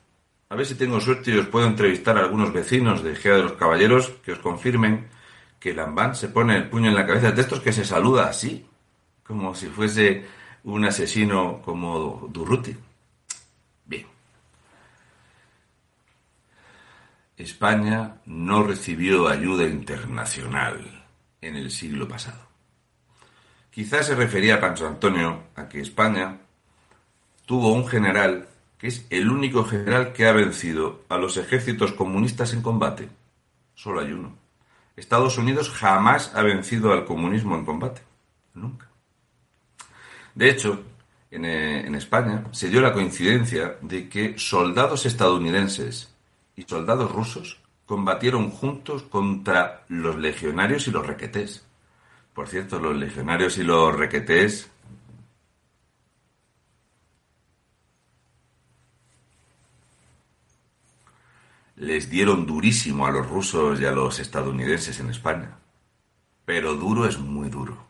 a 0.49 0.55
ver 0.55 0.65
si 0.65 0.75
tengo 0.75 0.99
suerte 1.01 1.31
y 1.31 1.37
os 1.37 1.47
puedo 1.47 1.65
entrevistar 1.65 2.17
a 2.17 2.21
algunos 2.21 2.53
vecinos 2.53 3.03
de 3.03 3.15
Gea 3.15 3.35
de 3.35 3.43
los 3.43 3.53
Caballeros 3.53 4.09
que 4.23 4.33
os 4.33 4.39
confirmen 4.39 5.07
que 5.59 5.73
Lambán 5.73 6.15
se 6.15 6.29
pone 6.29 6.55
el 6.55 6.69
puño 6.69 6.89
en 6.89 6.95
la 6.95 7.07
cabeza 7.07 7.31
de 7.31 7.41
estos 7.41 7.61
que 7.61 7.73
se 7.73 7.83
saluda 7.83 8.27
así, 8.27 8.65
como 9.23 9.55
si 9.55 9.67
fuese 9.67 10.25
un 10.63 10.85
asesino 10.85 11.61
como 11.63 12.27
Durruti. 12.31 12.75
Bien. 13.85 14.05
España 17.37 18.17
no 18.25 18.63
recibió 18.63 19.27
ayuda 19.27 19.63
internacional 19.65 21.05
en 21.41 21.55
el 21.55 21.71
siglo 21.71 22.07
pasado. 22.07 22.45
Quizás 23.71 24.05
se 24.05 24.15
refería 24.15 24.55
a 24.55 24.59
Pancho 24.59 24.87
Antonio 24.87 25.45
a 25.55 25.67
que 25.67 25.81
España 25.81 26.37
tuvo 27.45 27.73
un 27.73 27.87
general 27.87 28.47
que 28.77 28.88
es 28.88 29.05
el 29.10 29.29
único 29.29 29.63
general 29.63 30.13
que 30.13 30.27
ha 30.27 30.34
vencido 30.34 31.03
a 31.10 31.17
los 31.17 31.38
ejércitos 31.38 31.94
comunistas 31.94 32.53
en 32.53 32.62
combate. 32.62 33.10
Solo 33.75 34.01
hay 34.01 34.12
uno. 34.12 34.36
Estados 34.96 35.38
Unidos 35.38 35.70
jamás 35.70 36.34
ha 36.36 36.41
vencido 36.41 36.94
al 36.94 37.05
comunismo 37.05 37.55
en 37.55 37.65
combate. 37.65 38.01
Nunca. 38.53 38.88
De 40.34 40.50
hecho, 40.50 40.84
eh, 41.32 41.84
en, 41.86 41.96
España 41.96 42.46
se 42.51 42.70
dio 42.70 42.82
la 42.82 42.94
coincidencia 42.94 43.77
de 43.82 44.08
que 44.08 44.38
soldados 44.38 45.05
estadounidenses 45.05 46.13
y 46.55 46.63
soldados 46.63 47.12
rusos 47.12 47.60
combatieron 47.86 48.51
juntos 48.51 49.03
contra 49.03 49.84
los 49.89 50.15
legionarios 50.15 50.88
y 50.88 50.91
los 50.91 51.05
requetés. 51.05 51.65
Por 52.34 52.48
cierto, 52.48 52.79
los 52.79 52.96
legionarios 52.96 53.58
y 53.58 53.63
los 53.63 53.96
requetés 53.96 54.70
les 61.75 62.10
dieron 62.10 62.46
durísimo 62.46 63.05
a 63.05 63.12
los 63.12 63.27
rusos 63.27 63.82
y 63.82 63.86
a 63.86 63.91
los 63.91 64.20
estadounidenses 64.20 65.00
en 65.00 65.10
España. 65.10 65.58
Pero 66.46 66.75
duro 66.75 67.08
es 67.08 67.20
muy 67.20 67.50
duro. 67.50 67.86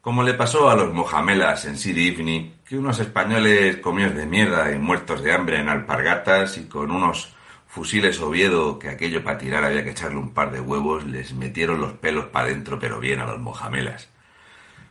Como 0.00 0.22
le 0.22 0.34
pasó 0.34 0.70
a 0.70 0.76
los 0.76 0.94
mojamelas 0.94 1.64
en 1.64 1.76
Sidi 1.76 2.08
Ifni, 2.08 2.54
que 2.64 2.78
unos 2.78 3.00
españoles 3.00 3.78
comidos 3.78 4.14
de 4.14 4.26
mierda 4.26 4.72
y 4.72 4.78
muertos 4.78 5.22
de 5.22 5.32
hambre 5.32 5.58
en 5.60 5.68
alpargatas 5.68 6.56
y 6.56 6.66
con 6.66 6.90
unos 6.90 7.34
fusiles 7.66 8.20
Oviedo 8.20 8.78
que 8.78 8.88
aquello 8.88 9.22
para 9.22 9.38
tirar 9.38 9.64
había 9.64 9.84
que 9.84 9.90
echarle 9.90 10.18
un 10.18 10.32
par 10.32 10.52
de 10.52 10.60
huevos, 10.60 11.04
les 11.04 11.34
metieron 11.34 11.80
los 11.80 11.94
pelos 11.94 12.26
para 12.26 12.46
adentro 12.46 12.78
pero 12.78 13.00
bien 13.00 13.20
a 13.20 13.26
los 13.26 13.40
mojamelas. 13.40 14.08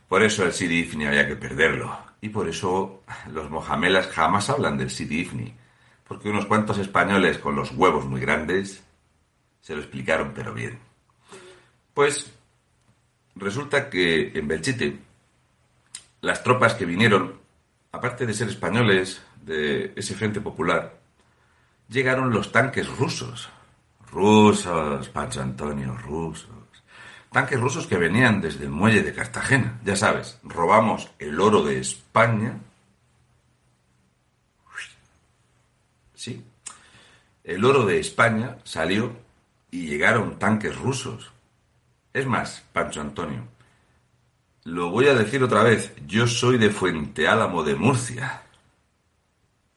Por 0.08 0.22
eso 0.22 0.44
el 0.44 0.52
Sidi 0.52 0.80
Ifni 0.80 1.06
había 1.06 1.26
que 1.26 1.36
perderlo. 1.36 1.96
Y 2.20 2.30
por 2.30 2.48
eso 2.48 3.02
los 3.32 3.50
mojamelas 3.50 4.08
jamás 4.08 4.50
hablan 4.50 4.76
del 4.76 4.90
Sidi 4.90 5.20
Ifni. 5.20 5.54
Porque 6.08 6.30
unos 6.30 6.46
cuantos 6.46 6.78
españoles 6.78 7.38
con 7.38 7.54
los 7.54 7.70
huevos 7.72 8.06
muy 8.06 8.20
grandes 8.20 8.82
se 9.60 9.74
lo 9.74 9.80
explicaron 9.80 10.32
pero 10.34 10.54
bien. 10.54 10.78
Pues 11.94 12.32
resulta 13.36 13.90
que 13.90 14.32
en 14.34 14.48
Belchite 14.48 14.98
las 16.20 16.42
tropas 16.42 16.74
que 16.74 16.84
vinieron, 16.84 17.34
aparte 17.92 18.26
de 18.26 18.34
ser 18.34 18.48
españoles 18.48 19.22
de 19.42 19.92
ese 19.94 20.14
Frente 20.14 20.40
Popular, 20.40 20.98
llegaron 21.88 22.30
los 22.30 22.50
tanques 22.50 22.88
rusos. 22.88 23.48
Rusos, 24.10 25.08
Pancho 25.10 25.42
Antonio, 25.42 25.96
rusos. 25.96 26.48
Tanques 27.30 27.60
rusos 27.60 27.86
que 27.86 27.98
venían 27.98 28.40
desde 28.40 28.64
el 28.64 28.70
muelle 28.70 29.02
de 29.02 29.12
Cartagena. 29.12 29.78
Ya 29.84 29.96
sabes, 29.96 30.38
robamos 30.42 31.10
el 31.18 31.38
oro 31.40 31.62
de 31.62 31.78
España. 31.78 32.58
Sí. 36.18 36.44
El 37.44 37.64
oro 37.64 37.86
de 37.86 38.00
España 38.00 38.58
salió 38.64 39.12
y 39.70 39.86
llegaron 39.86 40.36
tanques 40.36 40.76
rusos. 40.76 41.30
Es 42.12 42.26
más, 42.26 42.64
Pancho 42.72 43.00
Antonio, 43.00 43.44
lo 44.64 44.90
voy 44.90 45.06
a 45.06 45.14
decir 45.14 45.44
otra 45.44 45.62
vez. 45.62 45.94
Yo 46.08 46.26
soy 46.26 46.58
de 46.58 46.70
Fuente 46.70 47.28
Álamo 47.28 47.62
de 47.62 47.76
Murcia. 47.76 48.42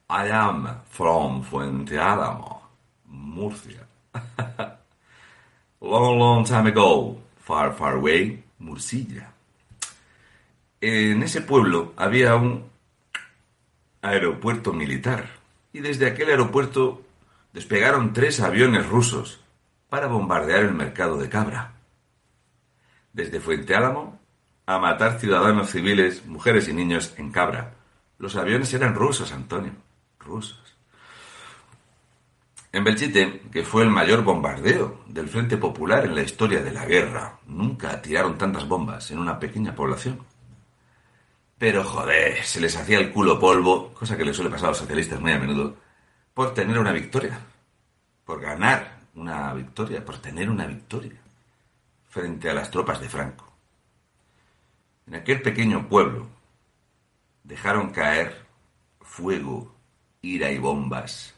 I 0.09 0.31
am 0.31 0.81
from 0.89 1.43
Fuente 1.43 1.99
Álamo, 1.99 2.67
Murcia. 3.05 3.85
long, 5.79 6.17
long 6.17 6.43
time 6.43 6.69
ago, 6.69 7.21
far, 7.45 7.75
far 7.75 7.97
away, 7.97 8.43
Murcia. 8.57 9.31
en 10.81 11.21
ese 11.21 11.41
pueblo 11.41 11.93
había 11.97 12.35
un 12.35 12.63
aeropuerto 14.01 14.73
militar 14.73 15.40
y 15.73 15.79
desde 15.79 16.07
aquel 16.07 16.29
aeropuerto 16.29 17.01
despegaron 17.53 18.13
tres 18.13 18.39
aviones 18.39 18.87
rusos 18.87 19.39
para 19.89 20.07
bombardear 20.07 20.63
el 20.63 20.73
mercado 20.73 21.17
de 21.17 21.29
Cabra. 21.29 21.73
Desde 23.13 23.39
Fuente 23.39 23.75
Álamo 23.75 24.19
a 24.65 24.79
matar 24.79 25.19
ciudadanos 25.19 25.69
civiles, 25.69 26.25
mujeres 26.25 26.67
y 26.67 26.73
niños 26.73 27.13
en 27.17 27.31
Cabra. 27.31 27.73
Los 28.17 28.35
aviones 28.35 28.73
eran 28.73 28.95
rusos, 28.95 29.31
Antonio, 29.33 29.73
rusos. 30.19 30.61
En 32.73 32.85
Belchite, 32.85 33.41
que 33.51 33.63
fue 33.63 33.83
el 33.83 33.89
mayor 33.89 34.23
bombardeo 34.23 35.01
del 35.07 35.27
Frente 35.27 35.57
Popular 35.57 36.05
en 36.05 36.15
la 36.15 36.21
historia 36.21 36.61
de 36.61 36.71
la 36.71 36.85
guerra, 36.85 37.39
nunca 37.47 38.01
tiraron 38.01 38.37
tantas 38.37 38.65
bombas 38.65 39.11
en 39.11 39.19
una 39.19 39.37
pequeña 39.37 39.75
población. 39.75 40.19
Pero 41.61 41.83
joder, 41.83 42.43
se 42.43 42.59
les 42.59 42.75
hacía 42.75 42.97
el 42.97 43.11
culo 43.11 43.39
polvo, 43.39 43.93
cosa 43.93 44.17
que 44.17 44.25
les 44.25 44.35
suele 44.35 44.49
pasar 44.49 44.65
a 44.65 44.69
los 44.69 44.79
socialistas 44.79 45.21
muy 45.21 45.31
a 45.31 45.37
menudo, 45.37 45.77
por 46.33 46.55
tener 46.55 46.79
una 46.79 46.91
victoria, 46.91 47.39
por 48.25 48.41
ganar 48.41 48.97
una 49.13 49.53
victoria, 49.53 50.03
por 50.03 50.17
tener 50.17 50.49
una 50.49 50.65
victoria 50.65 51.21
frente 52.09 52.49
a 52.49 52.55
las 52.55 52.71
tropas 52.71 52.99
de 52.99 53.09
Franco. 53.09 53.45
En 55.05 55.13
aquel 55.13 55.43
pequeño 55.43 55.87
pueblo 55.87 56.29
dejaron 57.43 57.91
caer 57.91 58.43
fuego, 58.99 59.75
ira 60.23 60.49
y 60.49 60.57
bombas, 60.57 61.35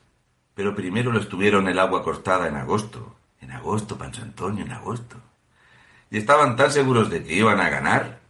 pero 0.54 0.74
primero 0.74 1.12
lo 1.12 1.20
estuvieron 1.20 1.68
el 1.68 1.80
agua 1.80 2.02
cortada 2.02 2.48
en 2.48 2.56
agosto, 2.56 3.14
en 3.42 3.52
agosto, 3.52 3.98
Pancho 3.98 4.22
Antonio, 4.22 4.64
en 4.64 4.72
agosto. 4.72 5.18
Y 6.10 6.18
estaban 6.18 6.56
tan 6.56 6.72
seguros 6.72 7.10
de 7.10 7.26
que 7.26 7.34
iban 7.34 7.60
a 7.60 7.70
ganar 7.70 8.23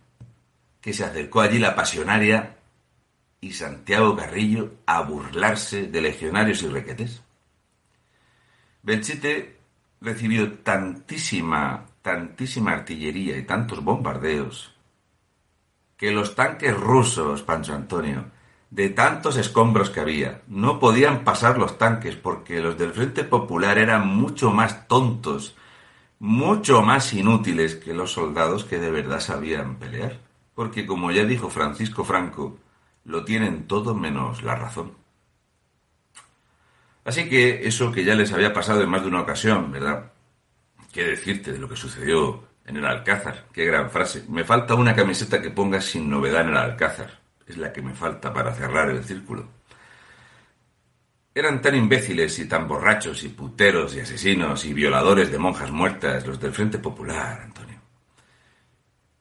que 0.83 0.93
se 0.93 1.05
acercó 1.05 1.39
allí 1.39 1.59
la 1.59 1.75
pasionaria 1.75 2.57
y 3.39 3.53
Santiago 3.53 4.17
Carrillo 4.17 4.73
a 4.85 5.01
burlarse 5.01 5.87
de 5.87 6.01
legionarios 6.01 6.61
y 6.61 6.67
requetes. 6.67 7.23
Belchite 8.83 9.57
recibió 10.01 10.59
tantísima, 10.59 11.85
tantísima 12.01 12.73
artillería 12.73 13.37
y 13.37 13.43
tantos 13.43 13.81
bombardeos 13.81 14.75
que 15.95 16.11
los 16.11 16.35
tanques 16.35 16.77
rusos, 16.77 17.43
Pancho 17.43 17.73
Antonio, 17.73 18.25
de 18.69 18.89
tantos 18.89 19.37
escombros 19.37 19.89
que 19.89 20.01
había, 20.01 20.41
no 20.47 20.79
podían 20.79 21.23
pasar 21.23 21.57
los 21.57 21.77
tanques 21.77 22.17
porque 22.17 22.59
los 22.59 22.77
del 22.77 22.91
Frente 22.91 23.23
Popular 23.23 23.77
eran 23.77 24.05
mucho 24.05 24.51
más 24.51 24.85
tontos, 24.89 25.55
mucho 26.19 26.81
más 26.81 27.13
inútiles 27.13 27.75
que 27.75 27.93
los 27.93 28.11
soldados 28.11 28.65
que 28.65 28.79
de 28.79 28.91
verdad 28.91 29.21
sabían 29.21 29.77
pelear. 29.77 30.32
Porque 30.55 30.85
como 30.85 31.11
ya 31.11 31.23
dijo 31.23 31.49
Francisco 31.49 32.03
Franco, 32.03 32.59
lo 33.05 33.25
tienen 33.25 33.67
todo 33.67 33.95
menos 33.95 34.43
la 34.43 34.55
razón. 34.55 34.93
Así 37.05 37.27
que 37.27 37.67
eso 37.67 37.91
que 37.91 38.05
ya 38.05 38.15
les 38.15 38.31
había 38.31 38.53
pasado 38.53 38.81
en 38.81 38.89
más 38.89 39.01
de 39.01 39.09
una 39.09 39.21
ocasión, 39.21 39.71
¿verdad? 39.71 40.11
¿Qué 40.91 41.03
decirte 41.03 41.51
de 41.51 41.59
lo 41.59 41.67
que 41.67 41.75
sucedió 41.75 42.43
en 42.65 42.77
el 42.77 42.85
Alcázar, 42.85 43.45
qué 43.51 43.65
gran 43.65 43.89
frase. 43.89 44.25
Me 44.29 44.43
falta 44.43 44.75
una 44.75 44.95
camiseta 44.95 45.41
que 45.41 45.49
ponga 45.49 45.81
sin 45.81 46.09
novedad 46.09 46.41
en 46.41 46.49
el 46.49 46.57
Alcázar. 46.57 47.19
Es 47.45 47.57
la 47.57 47.73
que 47.73 47.81
me 47.81 47.93
falta 47.93 48.33
para 48.33 48.53
cerrar 48.53 48.89
el 48.89 49.03
círculo. 49.03 49.47
Eran 51.35 51.61
tan 51.61 51.75
imbéciles 51.75 52.37
y 52.39 52.47
tan 52.47 52.67
borrachos 52.67 53.23
y 53.23 53.29
puteros 53.29 53.95
y 53.95 54.01
asesinos 54.01 54.63
y 54.65 54.73
violadores 54.73 55.31
de 55.31 55.39
monjas 55.39 55.71
muertas 55.71 56.25
los 56.27 56.39
del 56.39 56.53
Frente 56.53 56.77
Popular, 56.77 57.41
Antonio, 57.41 57.79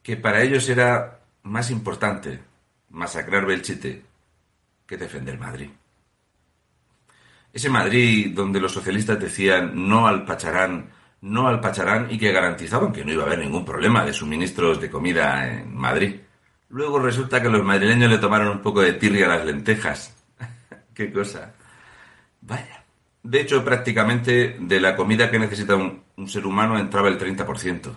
que 0.01 0.15
para 0.15 0.41
ellos 0.41 0.69
era 0.69 1.22
más 1.43 1.71
importante 1.71 2.39
masacrar 2.89 3.45
Belchite 3.45 4.03
que 4.85 4.97
defender 4.97 5.37
Madrid. 5.37 5.69
Ese 7.51 7.69
Madrid 7.69 8.33
donde 8.33 8.59
los 8.59 8.71
socialistas 8.71 9.19
decían 9.19 9.87
no 9.87 10.07
al 10.07 10.25
Pacharán 10.25 10.89
no 11.23 11.47
al 11.47 11.61
Pacharán 11.61 12.07
y 12.11 12.17
que 12.17 12.33
garantizaban 12.33 12.91
que 12.91 13.05
no 13.05 13.13
iba 13.13 13.23
a 13.23 13.27
haber 13.27 13.39
ningún 13.39 13.63
problema 13.63 14.03
de 14.03 14.11
suministros 14.11 14.81
de 14.81 14.89
comida 14.89 15.49
en 15.49 15.73
Madrid. 15.73 16.15
Luego 16.69 16.99
resulta 16.99 17.41
que 17.41 17.49
los 17.49 17.63
madrileños 17.63 18.11
le 18.11 18.17
tomaron 18.17 18.49
un 18.49 18.61
poco 18.61 18.81
de 18.81 18.93
tirria 18.93 19.25
a 19.25 19.37
las 19.37 19.45
lentejas. 19.45 20.13
Qué 20.93 21.13
cosa. 21.13 21.53
Vaya. 22.41 22.83
De 23.23 23.39
hecho, 23.39 23.63
prácticamente 23.63 24.57
de 24.59 24.81
la 24.81 24.97
comida 24.97 25.31
que 25.31 25.39
necesita 25.39 25.75
un, 25.75 26.03
ser 26.27 26.45
humano 26.45 26.77
entraba 26.77 27.07
el 27.07 27.17
30%. 27.17 27.89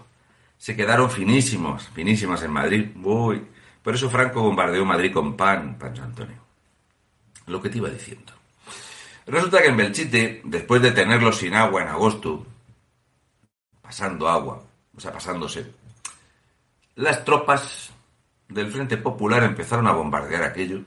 Se 0.59 0.75
quedaron 0.75 1.11
finísimos, 1.11 1.89
finísimos 1.89 2.43
en 2.43 2.51
Madrid. 2.51 2.91
Uy. 3.03 3.47
Por 3.83 3.95
eso 3.95 4.11
Franco 4.11 4.43
bombardeó 4.43 4.85
Madrid 4.85 5.13
con 5.13 5.37
pan, 5.37 5.79
Pancho 5.79 6.03
Antonio. 6.03 6.39
Lo 7.47 7.63
que 7.63 7.69
te 7.69 7.79
iba 7.79 7.89
diciendo. 7.89 8.33
Resulta 9.27 9.61
que 9.61 9.69
en 9.69 9.77
Belchite, 9.77 10.43
después 10.45 10.83
de 10.83 10.93
tenerlo 10.93 11.33
sin 11.33 11.55
agua 11.55 11.83
en 11.83 11.89
agosto, 11.89 12.47
pasando 13.83 14.29
agua, 14.29 14.63
o 14.97 15.01
sea, 15.01 15.13
pasándose. 15.13 15.73
Las 16.95 17.25
tropas 17.25 17.91
del 18.49 18.71
Frente 18.71 18.97
Popular 18.97 19.43
empezaron 19.43 19.87
a 19.87 19.93
bombardear 19.93 20.45
aquello, 20.45 20.81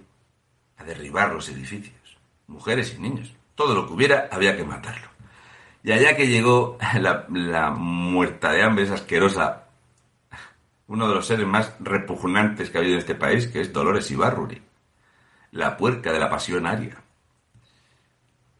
a 0.77 0.83
derribar 0.83 1.33
los 1.33 1.49
edificios, 1.49 2.17
mujeres 2.47 2.95
y 2.97 3.01
niños. 3.01 3.33
Todo 3.55 3.75
lo 3.75 3.85
que 3.85 3.93
hubiera 3.93 4.29
había 4.31 4.55
que 4.55 4.63
matarlo. 4.63 5.08
Y 5.83 5.91
allá 5.91 6.15
que 6.15 6.27
llegó 6.27 6.77
la, 6.99 7.71
muerta 7.71 8.51
de 8.51 8.63
hambre, 8.63 8.85
esa 8.85 8.95
asquerosa, 8.95 9.65
uno 10.87 11.07
de 11.07 11.15
los 11.15 11.25
seres 11.25 11.47
más 11.47 11.73
repugnantes 11.79 12.69
que 12.69 12.77
ha 12.77 12.81
habido 12.81 12.95
en 12.95 12.99
este 12.99 13.15
país, 13.15 13.47
que 13.47 13.61
es 13.61 13.71
Dolores 13.71 14.09
Ibarruri, 14.11 14.61
la 15.51 15.77
puerca 15.77 16.11
de 16.11 16.19
la 16.19 16.29
pasión 16.29 16.65
aria. 16.65 16.97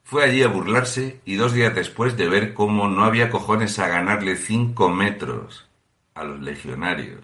Fue 0.04 0.24
allí 0.24 0.42
a 0.42 0.48
burlarse 0.48 1.22
y 1.26 1.36
dos 1.36 1.54
días 1.54 1.76
después 1.76 2.18
de 2.18 2.28
ver 2.28 2.54
cómo 2.54 2.88
no 2.88 3.04
había 3.04 3.30
cojones 3.30 3.78
a 3.78 3.88
ganarle 3.88 4.36
cinco 4.38 4.90
metros 4.90 5.68
a 6.16 6.24
los 6.24 6.40
legionarios 6.40 7.24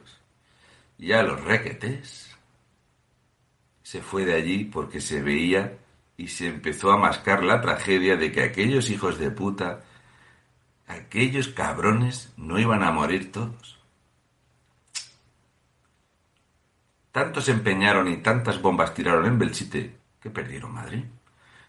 y 0.98 1.12
a 1.12 1.24
los 1.24 1.44
requetes, 1.44 2.36
se 3.82 4.02
fue 4.02 4.26
de 4.26 4.36
allí 4.36 4.66
porque 4.66 5.02
se 5.02 5.22
veía 5.22 5.78
y 6.18 6.28
se 6.30 6.48
empezó 6.48 6.92
a 6.92 6.98
mascar 6.98 7.44
la 7.44 7.62
tragedia 7.62 8.16
de 8.16 8.32
que 8.32 8.44
aquellos 8.44 8.90
hijos 8.90 9.20
de 9.20 9.32
puta, 9.32 9.82
aquellos 10.88 11.50
cabrones, 11.50 12.34
no 12.38 12.60
iban 12.60 12.84
a 12.84 12.92
morir 12.92 13.32
todos. 13.32 13.80
Tantos 17.12 17.46
se 17.46 17.52
empeñaron 17.52 18.08
y 18.08 18.18
tantas 18.18 18.62
bombas 18.62 18.94
tiraron 18.94 19.26
en 19.26 19.40
Belchite 19.40 19.96
que 20.20 20.30
perdieron 20.30 20.74
Madrid. 20.74 21.06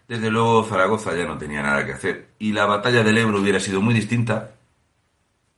Desde 0.07 0.29
luego 0.29 0.63
Zaragoza 0.63 1.15
ya 1.15 1.25
no 1.25 1.37
tenía 1.37 1.61
nada 1.61 1.85
que 1.85 1.93
hacer 1.93 2.29
y 2.39 2.53
la 2.53 2.65
batalla 2.65 3.03
del 3.03 3.17
Ebro 3.17 3.39
hubiera 3.39 3.59
sido 3.59 3.81
muy 3.81 3.93
distinta 3.93 4.55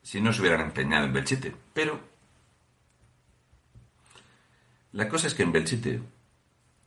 si 0.01 0.21
no 0.21 0.33
se 0.33 0.41
hubieran 0.41 0.61
empeñado 0.61 1.05
en 1.05 1.13
Belchite. 1.13 1.55
Pero 1.73 1.99
la 4.91 5.07
cosa 5.07 5.27
es 5.27 5.35
que 5.35 5.43
en 5.43 5.51
Belchite 5.51 6.01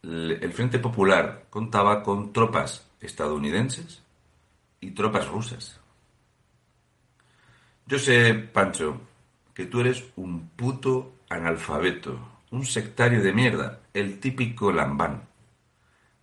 el 0.02 0.52
Frente 0.52 0.78
Popular 0.78 1.46
contaba 1.48 2.02
con 2.02 2.32
tropas 2.32 2.86
estadounidenses 3.00 4.02
y 4.80 4.90
tropas 4.90 5.28
rusas. 5.28 5.80
Yo 7.86 7.98
sé, 7.98 8.34
Pancho, 8.34 9.00
que 9.54 9.66
tú 9.66 9.80
eres 9.80 10.04
un 10.16 10.48
puto 10.50 11.14
analfabeto, 11.28 12.18
un 12.50 12.64
sectario 12.64 13.22
de 13.22 13.32
mierda, 13.32 13.80
el 13.92 14.18
típico 14.18 14.72
lambán. 14.72 15.22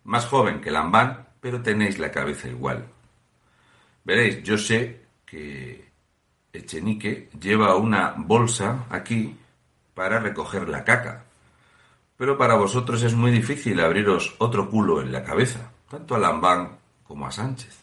Más 0.03 0.25
joven 0.25 0.61
que 0.61 0.71
lambán, 0.71 1.27
pero 1.39 1.61
tenéis 1.61 1.99
la 1.99 2.11
cabeza 2.11 2.47
igual. 2.47 2.85
Veréis, 4.03 4.43
yo 4.43 4.57
sé 4.57 5.05
que 5.25 5.89
Echenique 6.51 7.29
lleva 7.39 7.75
una 7.75 8.15
bolsa 8.17 8.85
aquí 8.89 9.35
para 9.93 10.19
recoger 10.19 10.67
la 10.67 10.83
caca, 10.83 11.25
pero 12.19 12.37
para 12.37 12.55
vosotros 12.55 13.01
es 13.03 13.15
muy 13.15 13.31
difícil 13.31 13.79
abriros 13.79 14.35
otro 14.39 14.69
culo 14.69 15.01
en 15.01 15.09
la 15.09 15.23
cabeza, 15.23 15.71
tanto 15.89 16.15
a 16.15 16.19
Lambán 16.19 16.77
como 17.01 17.25
a 17.25 17.31
Sánchez. 17.31 17.81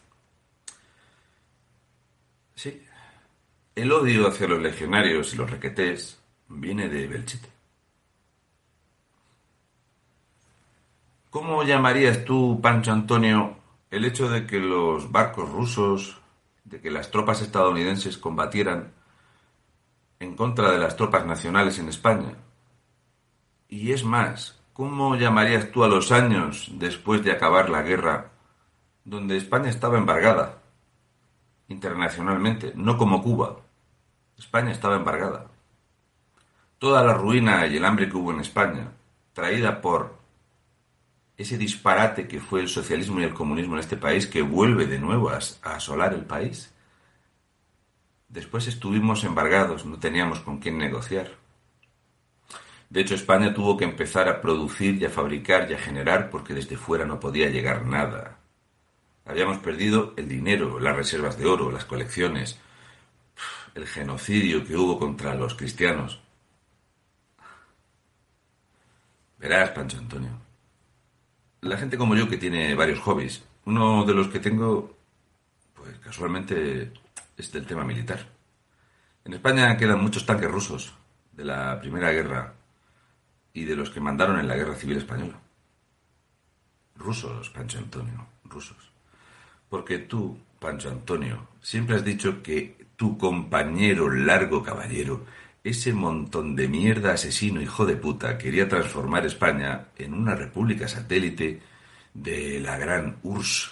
Sí, 2.53 2.85
el 3.73 3.91
odio 3.91 4.27
hacia 4.27 4.47
los 4.47 4.61
legionarios 4.61 5.33
y 5.33 5.37
los 5.37 5.49
requetés 5.49 6.21
viene 6.49 6.87
de 6.87 7.07
Belchite. 7.07 7.49
¿Cómo 11.31 11.63
llamarías 11.63 12.23
tú, 12.23 12.59
Pancho 12.61 12.91
Antonio, 12.91 13.57
el 13.89 14.05
hecho 14.05 14.29
de 14.29 14.45
que 14.45 14.59
los 14.59 15.11
barcos 15.11 15.49
rusos, 15.49 16.21
de 16.63 16.79
que 16.79 16.91
las 16.91 17.09
tropas 17.09 17.41
estadounidenses 17.41 18.19
combatieran 18.19 18.93
en 20.19 20.35
contra 20.35 20.71
de 20.71 20.77
las 20.77 20.95
tropas 20.95 21.25
nacionales 21.25 21.79
en 21.79 21.89
España? 21.89 22.35
Y 23.69 23.91
es 23.91 24.03
más, 24.03 24.59
¿cómo 24.73 25.15
llamarías 25.15 25.71
tú 25.71 25.83
a 25.83 25.87
los 25.87 26.11
años 26.11 26.69
después 26.73 27.23
de 27.23 27.31
acabar 27.31 27.69
la 27.69 27.81
guerra, 27.81 28.31
donde 29.03 29.37
España 29.37 29.69
estaba 29.69 29.97
embargada 29.97 30.61
internacionalmente, 31.67 32.73
no 32.75 32.97
como 32.97 33.21
Cuba? 33.21 33.57
España 34.37 34.71
estaba 34.71 34.95
embargada. 34.95 35.47
toda 36.79 37.03
la 37.03 37.15
ruina 37.15 37.65
y 37.65 37.77
el 37.77 37.85
hambre 37.85 38.07
que 38.07 38.17
hubo 38.17 38.31
en 38.31 38.39
España, 38.39 38.91
traída 39.33 39.81
por 39.81 40.17
ese 41.37 41.57
disparate 41.57 42.27
que 42.27 42.39
fue 42.39 42.61
el 42.61 42.67
socialismo 42.67 43.19
y 43.19 43.23
el 43.23 43.33
comunismo 43.33 43.75
en 43.75 43.79
este 43.79 43.97
país, 43.97 44.25
que 44.27 44.41
vuelve 44.41 44.87
de 44.87 44.99
nuevo 44.99 45.29
a, 45.29 45.37
asolar 45.63 46.13
el 46.13 46.25
país. 46.25 46.73
Después 48.27 48.67
estuvimos 48.67 49.23
embargados, 49.23 49.85
no 49.85 49.99
teníamos 49.99 50.39
con 50.39 50.57
quién 50.57 50.77
negociar. 50.77 51.31
De 52.89 53.01
hecho, 53.01 53.15
España 53.15 53.53
tuvo 53.53 53.75
que 53.75 53.83
empezar 53.83 54.29
a 54.29 54.41
producir 54.41 55.01
y 55.01 55.05
a 55.05 55.09
fabricar 55.09 55.69
y 55.69 55.73
a 55.73 55.77
generar 55.77 56.29
porque 56.29 56.53
desde 56.53 56.77
fuera 56.77 57.05
no 57.05 57.19
podía 57.19 57.49
llegar 57.49 57.85
nada. 57.85 58.37
Habíamos 59.25 59.57
perdido 59.57 60.13
el 60.15 60.29
dinero, 60.29 60.79
las 60.79 60.95
reservas 60.95 61.37
de 61.37 61.45
oro, 61.45 61.69
las 61.69 61.83
colecciones, 61.83 62.57
el 63.75 63.85
genocidio 63.85 64.65
que 64.65 64.75
hubo 64.77 64.97
contra 64.97 65.35
los 65.35 65.55
cristianos. 65.55 66.21
Verás, 69.37 69.71
Pancho 69.71 69.97
Antonio. 69.97 70.31
La 71.61 71.77
gente 71.77 71.97
como 71.97 72.15
yo 72.15 72.29
que 72.29 72.37
tiene 72.37 72.73
varios 72.73 72.99
hobbies, 72.99 73.43
uno 73.65 74.05
de 74.05 74.13
los 74.13 74.29
que 74.29 74.39
tengo, 74.39 74.95
pues 75.75 75.97
casualmente, 75.99 76.93
es 77.35 77.51
del 77.51 77.65
tema 77.65 77.83
militar. 77.83 78.25
En 79.25 79.33
España 79.33 79.75
quedan 79.75 80.01
muchos 80.01 80.25
tanques 80.25 80.49
rusos 80.49 80.93
de 81.33 81.43
la 81.43 81.79
Primera 81.81 82.11
Guerra 82.11 82.53
y 83.57 83.65
de 83.65 83.75
los 83.75 83.89
que 83.89 83.99
mandaron 83.99 84.39
en 84.39 84.47
la 84.47 84.55
Guerra 84.55 84.75
Civil 84.75 84.97
Española. 84.97 85.39
Rusos, 86.95 87.49
Pancho 87.49 87.79
Antonio, 87.79 88.27
rusos. 88.43 88.91
Porque 89.67 89.97
tú, 89.97 90.37
Pancho 90.59 90.91
Antonio, 90.91 91.47
siempre 91.59 91.95
has 91.95 92.05
dicho 92.05 92.43
que 92.43 92.85
tu 92.95 93.17
compañero 93.17 94.11
largo 94.11 94.61
caballero, 94.61 95.25
ese 95.63 95.91
montón 95.91 96.55
de 96.55 96.67
mierda 96.67 97.13
asesino 97.13 97.59
hijo 97.59 97.83
de 97.87 97.95
puta, 97.95 98.37
quería 98.37 98.69
transformar 98.69 99.25
España 99.25 99.87
en 99.97 100.13
una 100.13 100.35
república 100.35 100.87
satélite 100.87 101.59
de 102.13 102.59
la 102.59 102.77
gran 102.77 103.17
URSS 103.23 103.71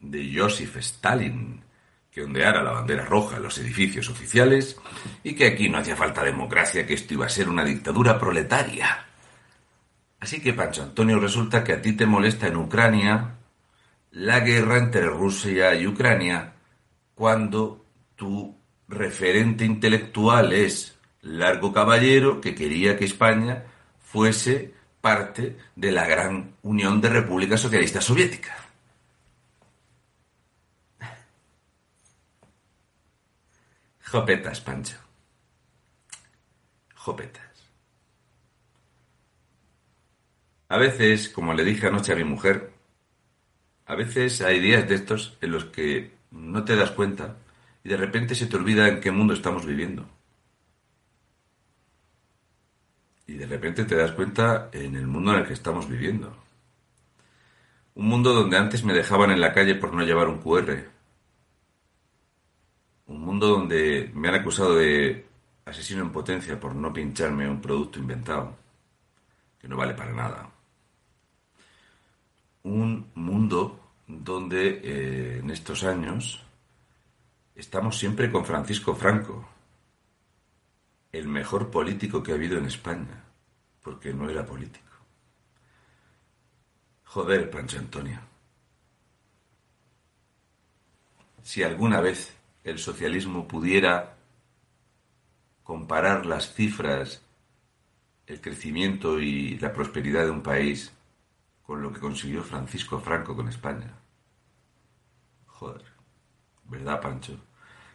de 0.00 0.30
Joseph 0.36 0.76
Stalin, 0.76 1.62
que 2.10 2.22
ondeara 2.22 2.62
la 2.62 2.72
bandera 2.72 3.06
roja 3.06 3.38
en 3.38 3.44
los 3.44 3.56
edificios 3.56 4.10
oficiales 4.10 4.76
y 5.24 5.34
que 5.34 5.46
aquí 5.46 5.70
no 5.70 5.78
hacía 5.78 5.96
falta 5.96 6.22
democracia, 6.22 6.86
que 6.86 6.92
esto 6.92 7.14
iba 7.14 7.24
a 7.24 7.30
ser 7.30 7.48
una 7.48 7.64
dictadura 7.64 8.18
proletaria. 8.18 9.06
Así 10.22 10.40
que, 10.40 10.52
Pancho 10.52 10.84
Antonio, 10.84 11.18
resulta 11.18 11.64
que 11.64 11.72
a 11.72 11.82
ti 11.82 11.94
te 11.94 12.06
molesta 12.06 12.46
en 12.46 12.56
Ucrania 12.56 13.38
la 14.12 14.38
guerra 14.38 14.78
entre 14.78 15.06
Rusia 15.06 15.74
y 15.74 15.84
Ucrania 15.84 16.52
cuando 17.16 17.84
tu 18.14 18.56
referente 18.86 19.64
intelectual 19.64 20.52
es 20.52 20.96
Largo 21.22 21.72
Caballero, 21.72 22.40
que 22.40 22.54
quería 22.54 22.96
que 22.96 23.04
España 23.04 23.64
fuese 23.98 24.72
parte 25.00 25.58
de 25.74 25.90
la 25.90 26.06
gran 26.06 26.54
Unión 26.62 27.00
de 27.00 27.08
Repúblicas 27.08 27.60
Socialistas 27.60 28.04
Soviéticas. 28.04 28.56
Jopetas, 34.04 34.60
Pancho. 34.60 34.98
Jopetas. 36.94 37.51
A 40.72 40.78
veces, 40.78 41.28
como 41.28 41.52
le 41.52 41.64
dije 41.64 41.88
anoche 41.88 42.14
a 42.14 42.16
mi 42.16 42.24
mujer, 42.24 42.72
a 43.84 43.94
veces 43.94 44.40
hay 44.40 44.58
días 44.58 44.88
de 44.88 44.94
estos 44.94 45.36
en 45.42 45.50
los 45.52 45.66
que 45.66 46.12
no 46.30 46.64
te 46.64 46.76
das 46.76 46.92
cuenta 46.92 47.36
y 47.84 47.90
de 47.90 47.98
repente 47.98 48.34
se 48.34 48.46
te 48.46 48.56
olvida 48.56 48.88
en 48.88 48.98
qué 48.98 49.10
mundo 49.10 49.34
estamos 49.34 49.66
viviendo. 49.66 50.08
Y 53.26 53.34
de 53.34 53.44
repente 53.44 53.84
te 53.84 53.96
das 53.96 54.12
cuenta 54.12 54.70
en 54.72 54.96
el 54.96 55.06
mundo 55.06 55.34
en 55.34 55.40
el 55.40 55.46
que 55.46 55.52
estamos 55.52 55.86
viviendo. 55.90 56.34
Un 57.94 58.06
mundo 58.06 58.32
donde 58.32 58.56
antes 58.56 58.82
me 58.82 58.94
dejaban 58.94 59.30
en 59.30 59.42
la 59.42 59.52
calle 59.52 59.74
por 59.74 59.92
no 59.92 60.02
llevar 60.04 60.28
un 60.28 60.38
QR. 60.38 60.88
Un 63.08 63.20
mundo 63.20 63.46
donde 63.46 64.10
me 64.14 64.28
han 64.28 64.36
acusado 64.36 64.76
de 64.76 65.26
asesino 65.66 66.00
en 66.00 66.12
potencia 66.12 66.58
por 66.58 66.74
no 66.74 66.94
pincharme 66.94 67.46
un 67.46 67.60
producto 67.60 67.98
inventado, 67.98 68.56
que 69.60 69.68
no 69.68 69.76
vale 69.76 69.92
para 69.92 70.14
nada. 70.14 70.48
Un 72.64 73.10
mundo 73.14 73.80
donde 74.06 74.80
eh, 74.82 75.38
en 75.38 75.50
estos 75.50 75.84
años 75.84 76.44
estamos 77.54 77.98
siempre 77.98 78.30
con 78.30 78.44
Francisco 78.44 78.94
Franco, 78.94 79.48
el 81.12 81.28
mejor 81.28 81.70
político 81.70 82.22
que 82.22 82.32
ha 82.32 82.34
habido 82.34 82.58
en 82.58 82.66
España, 82.66 83.24
porque 83.82 84.14
no 84.14 84.30
era 84.30 84.46
político. 84.46 84.92
Joder, 87.04 87.50
Pancho 87.50 87.78
Antonio. 87.78 88.20
Si 91.42 91.62
alguna 91.62 92.00
vez 92.00 92.34
el 92.64 92.78
socialismo 92.78 93.46
pudiera 93.46 94.16
comparar 95.62 96.24
las 96.24 96.54
cifras, 96.54 97.22
el 98.26 98.40
crecimiento 98.40 99.20
y 99.20 99.58
la 99.58 99.72
prosperidad 99.72 100.24
de 100.24 100.30
un 100.30 100.42
país 100.42 100.92
con 101.72 101.80
lo 101.80 101.90
que 101.90 102.00
consiguió 102.00 102.42
Francisco 102.42 103.00
Franco 103.00 103.34
con 103.34 103.48
España. 103.48 103.90
Joder, 105.46 105.82
¿verdad, 106.64 107.00
Pancho? 107.00 107.34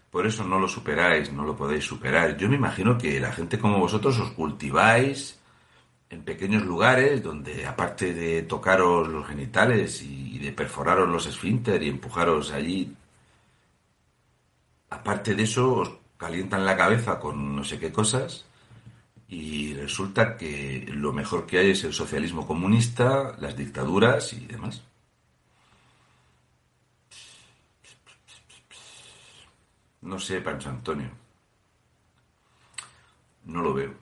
Por 0.10 0.26
eso 0.26 0.44
no 0.44 0.58
lo 0.58 0.68
superáis, 0.68 1.32
no 1.32 1.44
lo 1.44 1.56
podéis 1.56 1.84
superar. 1.84 2.36
Yo 2.38 2.50
me 2.50 2.56
imagino 2.56 2.98
que 2.98 3.20
la 3.20 3.32
gente 3.32 3.60
como 3.60 3.78
vosotros 3.78 4.18
os 4.18 4.32
cultiváis 4.32 5.40
en 6.10 6.24
pequeños 6.24 6.64
lugares 6.66 7.22
donde, 7.22 7.68
aparte 7.68 8.16
de 8.16 8.42
tocaros 8.42 9.10
los 9.10 9.28
genitales 9.28 10.02
y 10.02 10.40
de 10.40 10.52
perforaros 10.54 11.08
los 11.08 11.28
esfínter 11.28 11.84
y 11.84 11.90
empujaros 11.90 12.52
allí, 12.54 12.96
aparte 14.90 15.36
de 15.36 15.44
eso 15.44 15.72
os 15.72 15.92
calientan 16.18 16.66
la 16.66 16.76
cabeza 16.76 17.20
con 17.20 17.56
no 17.56 17.64
sé 17.64 17.78
qué 17.78 17.92
cosas 17.92 18.44
y 19.30 19.74
resulta 19.74 20.38
que 20.38 20.86
lo 20.88 21.12
mejor 21.12 21.46
que 21.46 21.60
hay 21.60 21.72
es 21.72 21.84
el 21.84 21.94
socialismo 21.94 22.48
comunista, 22.48 23.36
las 23.40 23.58
dictaduras 23.58 24.32
y 24.34 24.46
demás. 24.46 24.82
No 30.02 30.20
sé, 30.20 30.40
Pancho 30.40 30.70
Antonio. 30.70 31.10
No 33.44 33.62
lo 33.62 33.74
veo. 33.74 33.94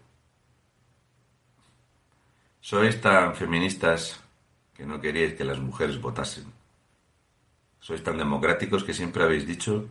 Sois 2.62 3.00
tan 3.02 3.36
feministas 3.36 4.20
que 4.74 4.86
no 4.86 5.00
queríais 5.02 5.34
que 5.34 5.46
las 5.46 5.60
mujeres 5.60 6.02
votasen. 6.02 6.46
Sois 7.80 8.04
tan 8.04 8.18
democráticos 8.18 8.84
que 8.84 8.94
siempre 8.94 9.24
habéis 9.24 9.46
dicho 9.46 9.90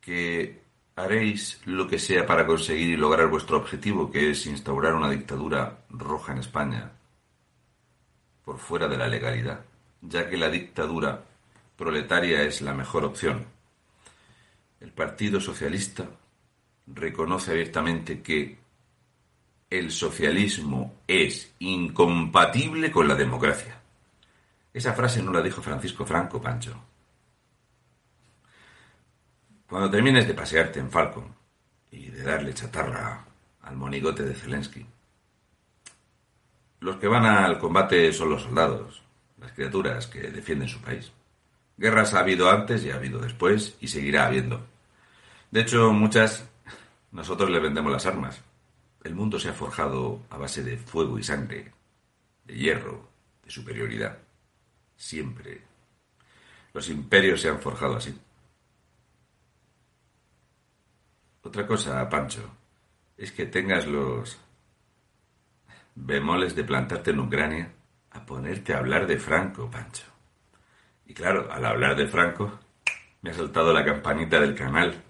que 0.00 0.63
haréis 0.96 1.60
lo 1.64 1.88
que 1.88 1.98
sea 1.98 2.26
para 2.26 2.46
conseguir 2.46 2.90
y 2.90 2.96
lograr 2.96 3.28
vuestro 3.28 3.56
objetivo, 3.56 4.10
que 4.10 4.30
es 4.30 4.46
instaurar 4.46 4.94
una 4.94 5.10
dictadura 5.10 5.78
roja 5.90 6.32
en 6.32 6.38
España, 6.38 6.92
por 8.44 8.58
fuera 8.58 8.86
de 8.88 8.96
la 8.96 9.08
legalidad, 9.08 9.64
ya 10.00 10.28
que 10.28 10.36
la 10.36 10.48
dictadura 10.48 11.24
proletaria 11.76 12.42
es 12.42 12.62
la 12.62 12.74
mejor 12.74 13.04
opción. 13.04 13.46
El 14.80 14.92
Partido 14.92 15.40
Socialista 15.40 16.06
reconoce 16.86 17.52
abiertamente 17.52 18.20
que 18.20 18.58
el 19.70 19.90
socialismo 19.90 21.00
es 21.08 21.52
incompatible 21.58 22.90
con 22.92 23.08
la 23.08 23.14
democracia. 23.14 23.80
Esa 24.72 24.92
frase 24.92 25.22
no 25.22 25.32
la 25.32 25.42
dijo 25.42 25.62
Francisco 25.62 26.04
Franco, 26.04 26.40
Pancho. 26.40 26.93
Cuando 29.68 29.90
termines 29.90 30.26
de 30.26 30.34
pasearte 30.34 30.78
en 30.80 30.90
Falcon 30.90 31.34
y 31.90 32.10
de 32.10 32.22
darle 32.22 32.54
chatarra 32.54 33.24
al 33.62 33.76
monigote 33.76 34.22
de 34.22 34.34
Zelensky, 34.34 34.86
los 36.80 36.96
que 36.96 37.08
van 37.08 37.24
al 37.24 37.58
combate 37.58 38.12
son 38.12 38.30
los 38.30 38.42
soldados, 38.42 39.02
las 39.40 39.52
criaturas 39.52 40.06
que 40.06 40.30
defienden 40.30 40.68
su 40.68 40.80
país. 40.80 41.12
Guerras 41.76 42.14
ha 42.14 42.20
habido 42.20 42.50
antes 42.50 42.84
y 42.84 42.90
ha 42.90 42.96
habido 42.96 43.18
después 43.18 43.76
y 43.80 43.88
seguirá 43.88 44.26
habiendo. 44.26 44.64
De 45.50 45.62
hecho, 45.62 45.92
muchas 45.92 46.44
nosotros 47.10 47.48
le 47.48 47.60
vendemos 47.60 47.90
las 47.90 48.06
armas. 48.06 48.42
El 49.02 49.14
mundo 49.14 49.38
se 49.38 49.48
ha 49.48 49.54
forjado 49.54 50.22
a 50.30 50.36
base 50.36 50.62
de 50.62 50.76
fuego 50.76 51.18
y 51.18 51.22
sangre, 51.22 51.72
de 52.44 52.54
hierro, 52.54 53.08
de 53.44 53.50
superioridad. 53.50 54.18
Siempre. 54.96 55.62
Los 56.72 56.88
imperios 56.88 57.40
se 57.40 57.48
han 57.48 57.60
forjado 57.60 57.96
así. 57.96 58.18
Otra 61.44 61.66
cosa, 61.66 62.08
Pancho, 62.08 62.40
es 63.18 63.30
que 63.30 63.44
tengas 63.44 63.86
los 63.86 64.38
bemoles 65.94 66.56
de 66.56 66.64
plantarte 66.64 67.10
en 67.10 67.20
Ucrania 67.20 67.70
a 68.12 68.24
ponerte 68.24 68.72
a 68.72 68.78
hablar 68.78 69.06
de 69.06 69.18
Franco, 69.18 69.70
Pancho. 69.70 70.04
Y 71.04 71.12
claro, 71.12 71.52
al 71.52 71.66
hablar 71.66 71.96
de 71.96 72.06
Franco, 72.06 72.60
me 73.20 73.30
ha 73.30 73.34
saltado 73.34 73.74
la 73.74 73.84
campanita 73.84 74.40
del 74.40 74.54
canal. 74.54 75.02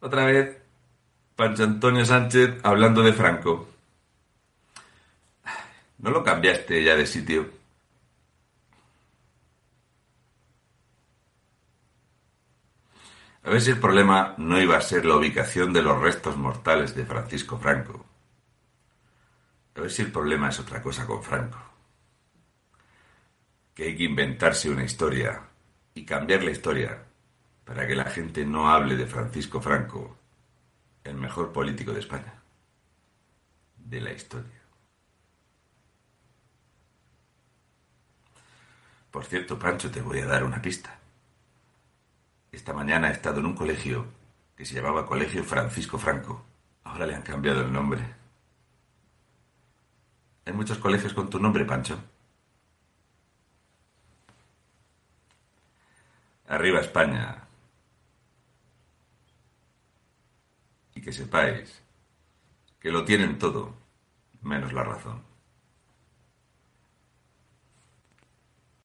Otra 0.00 0.24
vez, 0.24 0.56
Pancho 1.36 1.64
Antonio 1.64 2.06
Sánchez 2.06 2.58
hablando 2.62 3.02
de 3.02 3.12
Franco. 3.12 3.68
¿No 5.98 6.10
lo 6.10 6.24
cambiaste 6.24 6.82
ya 6.82 6.96
de 6.96 7.06
sitio? 7.06 7.61
A 13.44 13.50
ver 13.50 13.60
si 13.60 13.70
el 13.70 13.80
problema 13.80 14.34
no 14.38 14.60
iba 14.60 14.76
a 14.76 14.80
ser 14.80 15.04
la 15.04 15.16
ubicación 15.16 15.72
de 15.72 15.82
los 15.82 16.00
restos 16.00 16.36
mortales 16.36 16.94
de 16.94 17.04
Francisco 17.04 17.58
Franco. 17.58 18.06
A 19.74 19.80
ver 19.80 19.90
si 19.90 20.02
el 20.02 20.12
problema 20.12 20.50
es 20.50 20.60
otra 20.60 20.80
cosa 20.80 21.06
con 21.06 21.22
Franco. 21.22 21.58
Que 23.74 23.84
hay 23.84 23.96
que 23.96 24.04
inventarse 24.04 24.70
una 24.70 24.84
historia 24.84 25.42
y 25.94 26.04
cambiar 26.04 26.44
la 26.44 26.52
historia 26.52 27.02
para 27.64 27.86
que 27.86 27.96
la 27.96 28.04
gente 28.04 28.44
no 28.44 28.70
hable 28.70 28.96
de 28.96 29.06
Francisco 29.06 29.60
Franco, 29.60 30.16
el 31.02 31.14
mejor 31.14 31.52
político 31.52 31.92
de 31.92 32.00
España, 32.00 32.34
de 33.76 34.00
la 34.00 34.12
historia. 34.12 34.62
Por 39.10 39.24
cierto, 39.24 39.58
Pancho, 39.58 39.90
te 39.90 40.00
voy 40.00 40.20
a 40.20 40.26
dar 40.26 40.44
una 40.44 40.62
pista. 40.62 41.01
Esta 42.52 42.74
mañana 42.74 43.08
he 43.08 43.12
estado 43.12 43.40
en 43.40 43.46
un 43.46 43.54
colegio 43.54 44.06
que 44.54 44.66
se 44.66 44.74
llamaba 44.74 45.06
Colegio 45.06 45.42
Francisco 45.42 45.98
Franco. 45.98 46.44
Ahora 46.84 47.06
le 47.06 47.14
han 47.14 47.22
cambiado 47.22 47.62
el 47.62 47.72
nombre. 47.72 48.02
Hay 50.44 50.52
muchos 50.52 50.76
colegios 50.76 51.14
con 51.14 51.30
tu 51.30 51.40
nombre, 51.40 51.64
Pancho. 51.64 51.98
Arriba 56.46 56.80
España. 56.80 57.42
Y 60.94 61.00
que 61.00 61.12
sepáis 61.12 61.80
que 62.78 62.90
lo 62.90 63.04
tienen 63.04 63.38
todo, 63.38 63.74
menos 64.42 64.74
la 64.74 64.82
razón. 64.84 65.31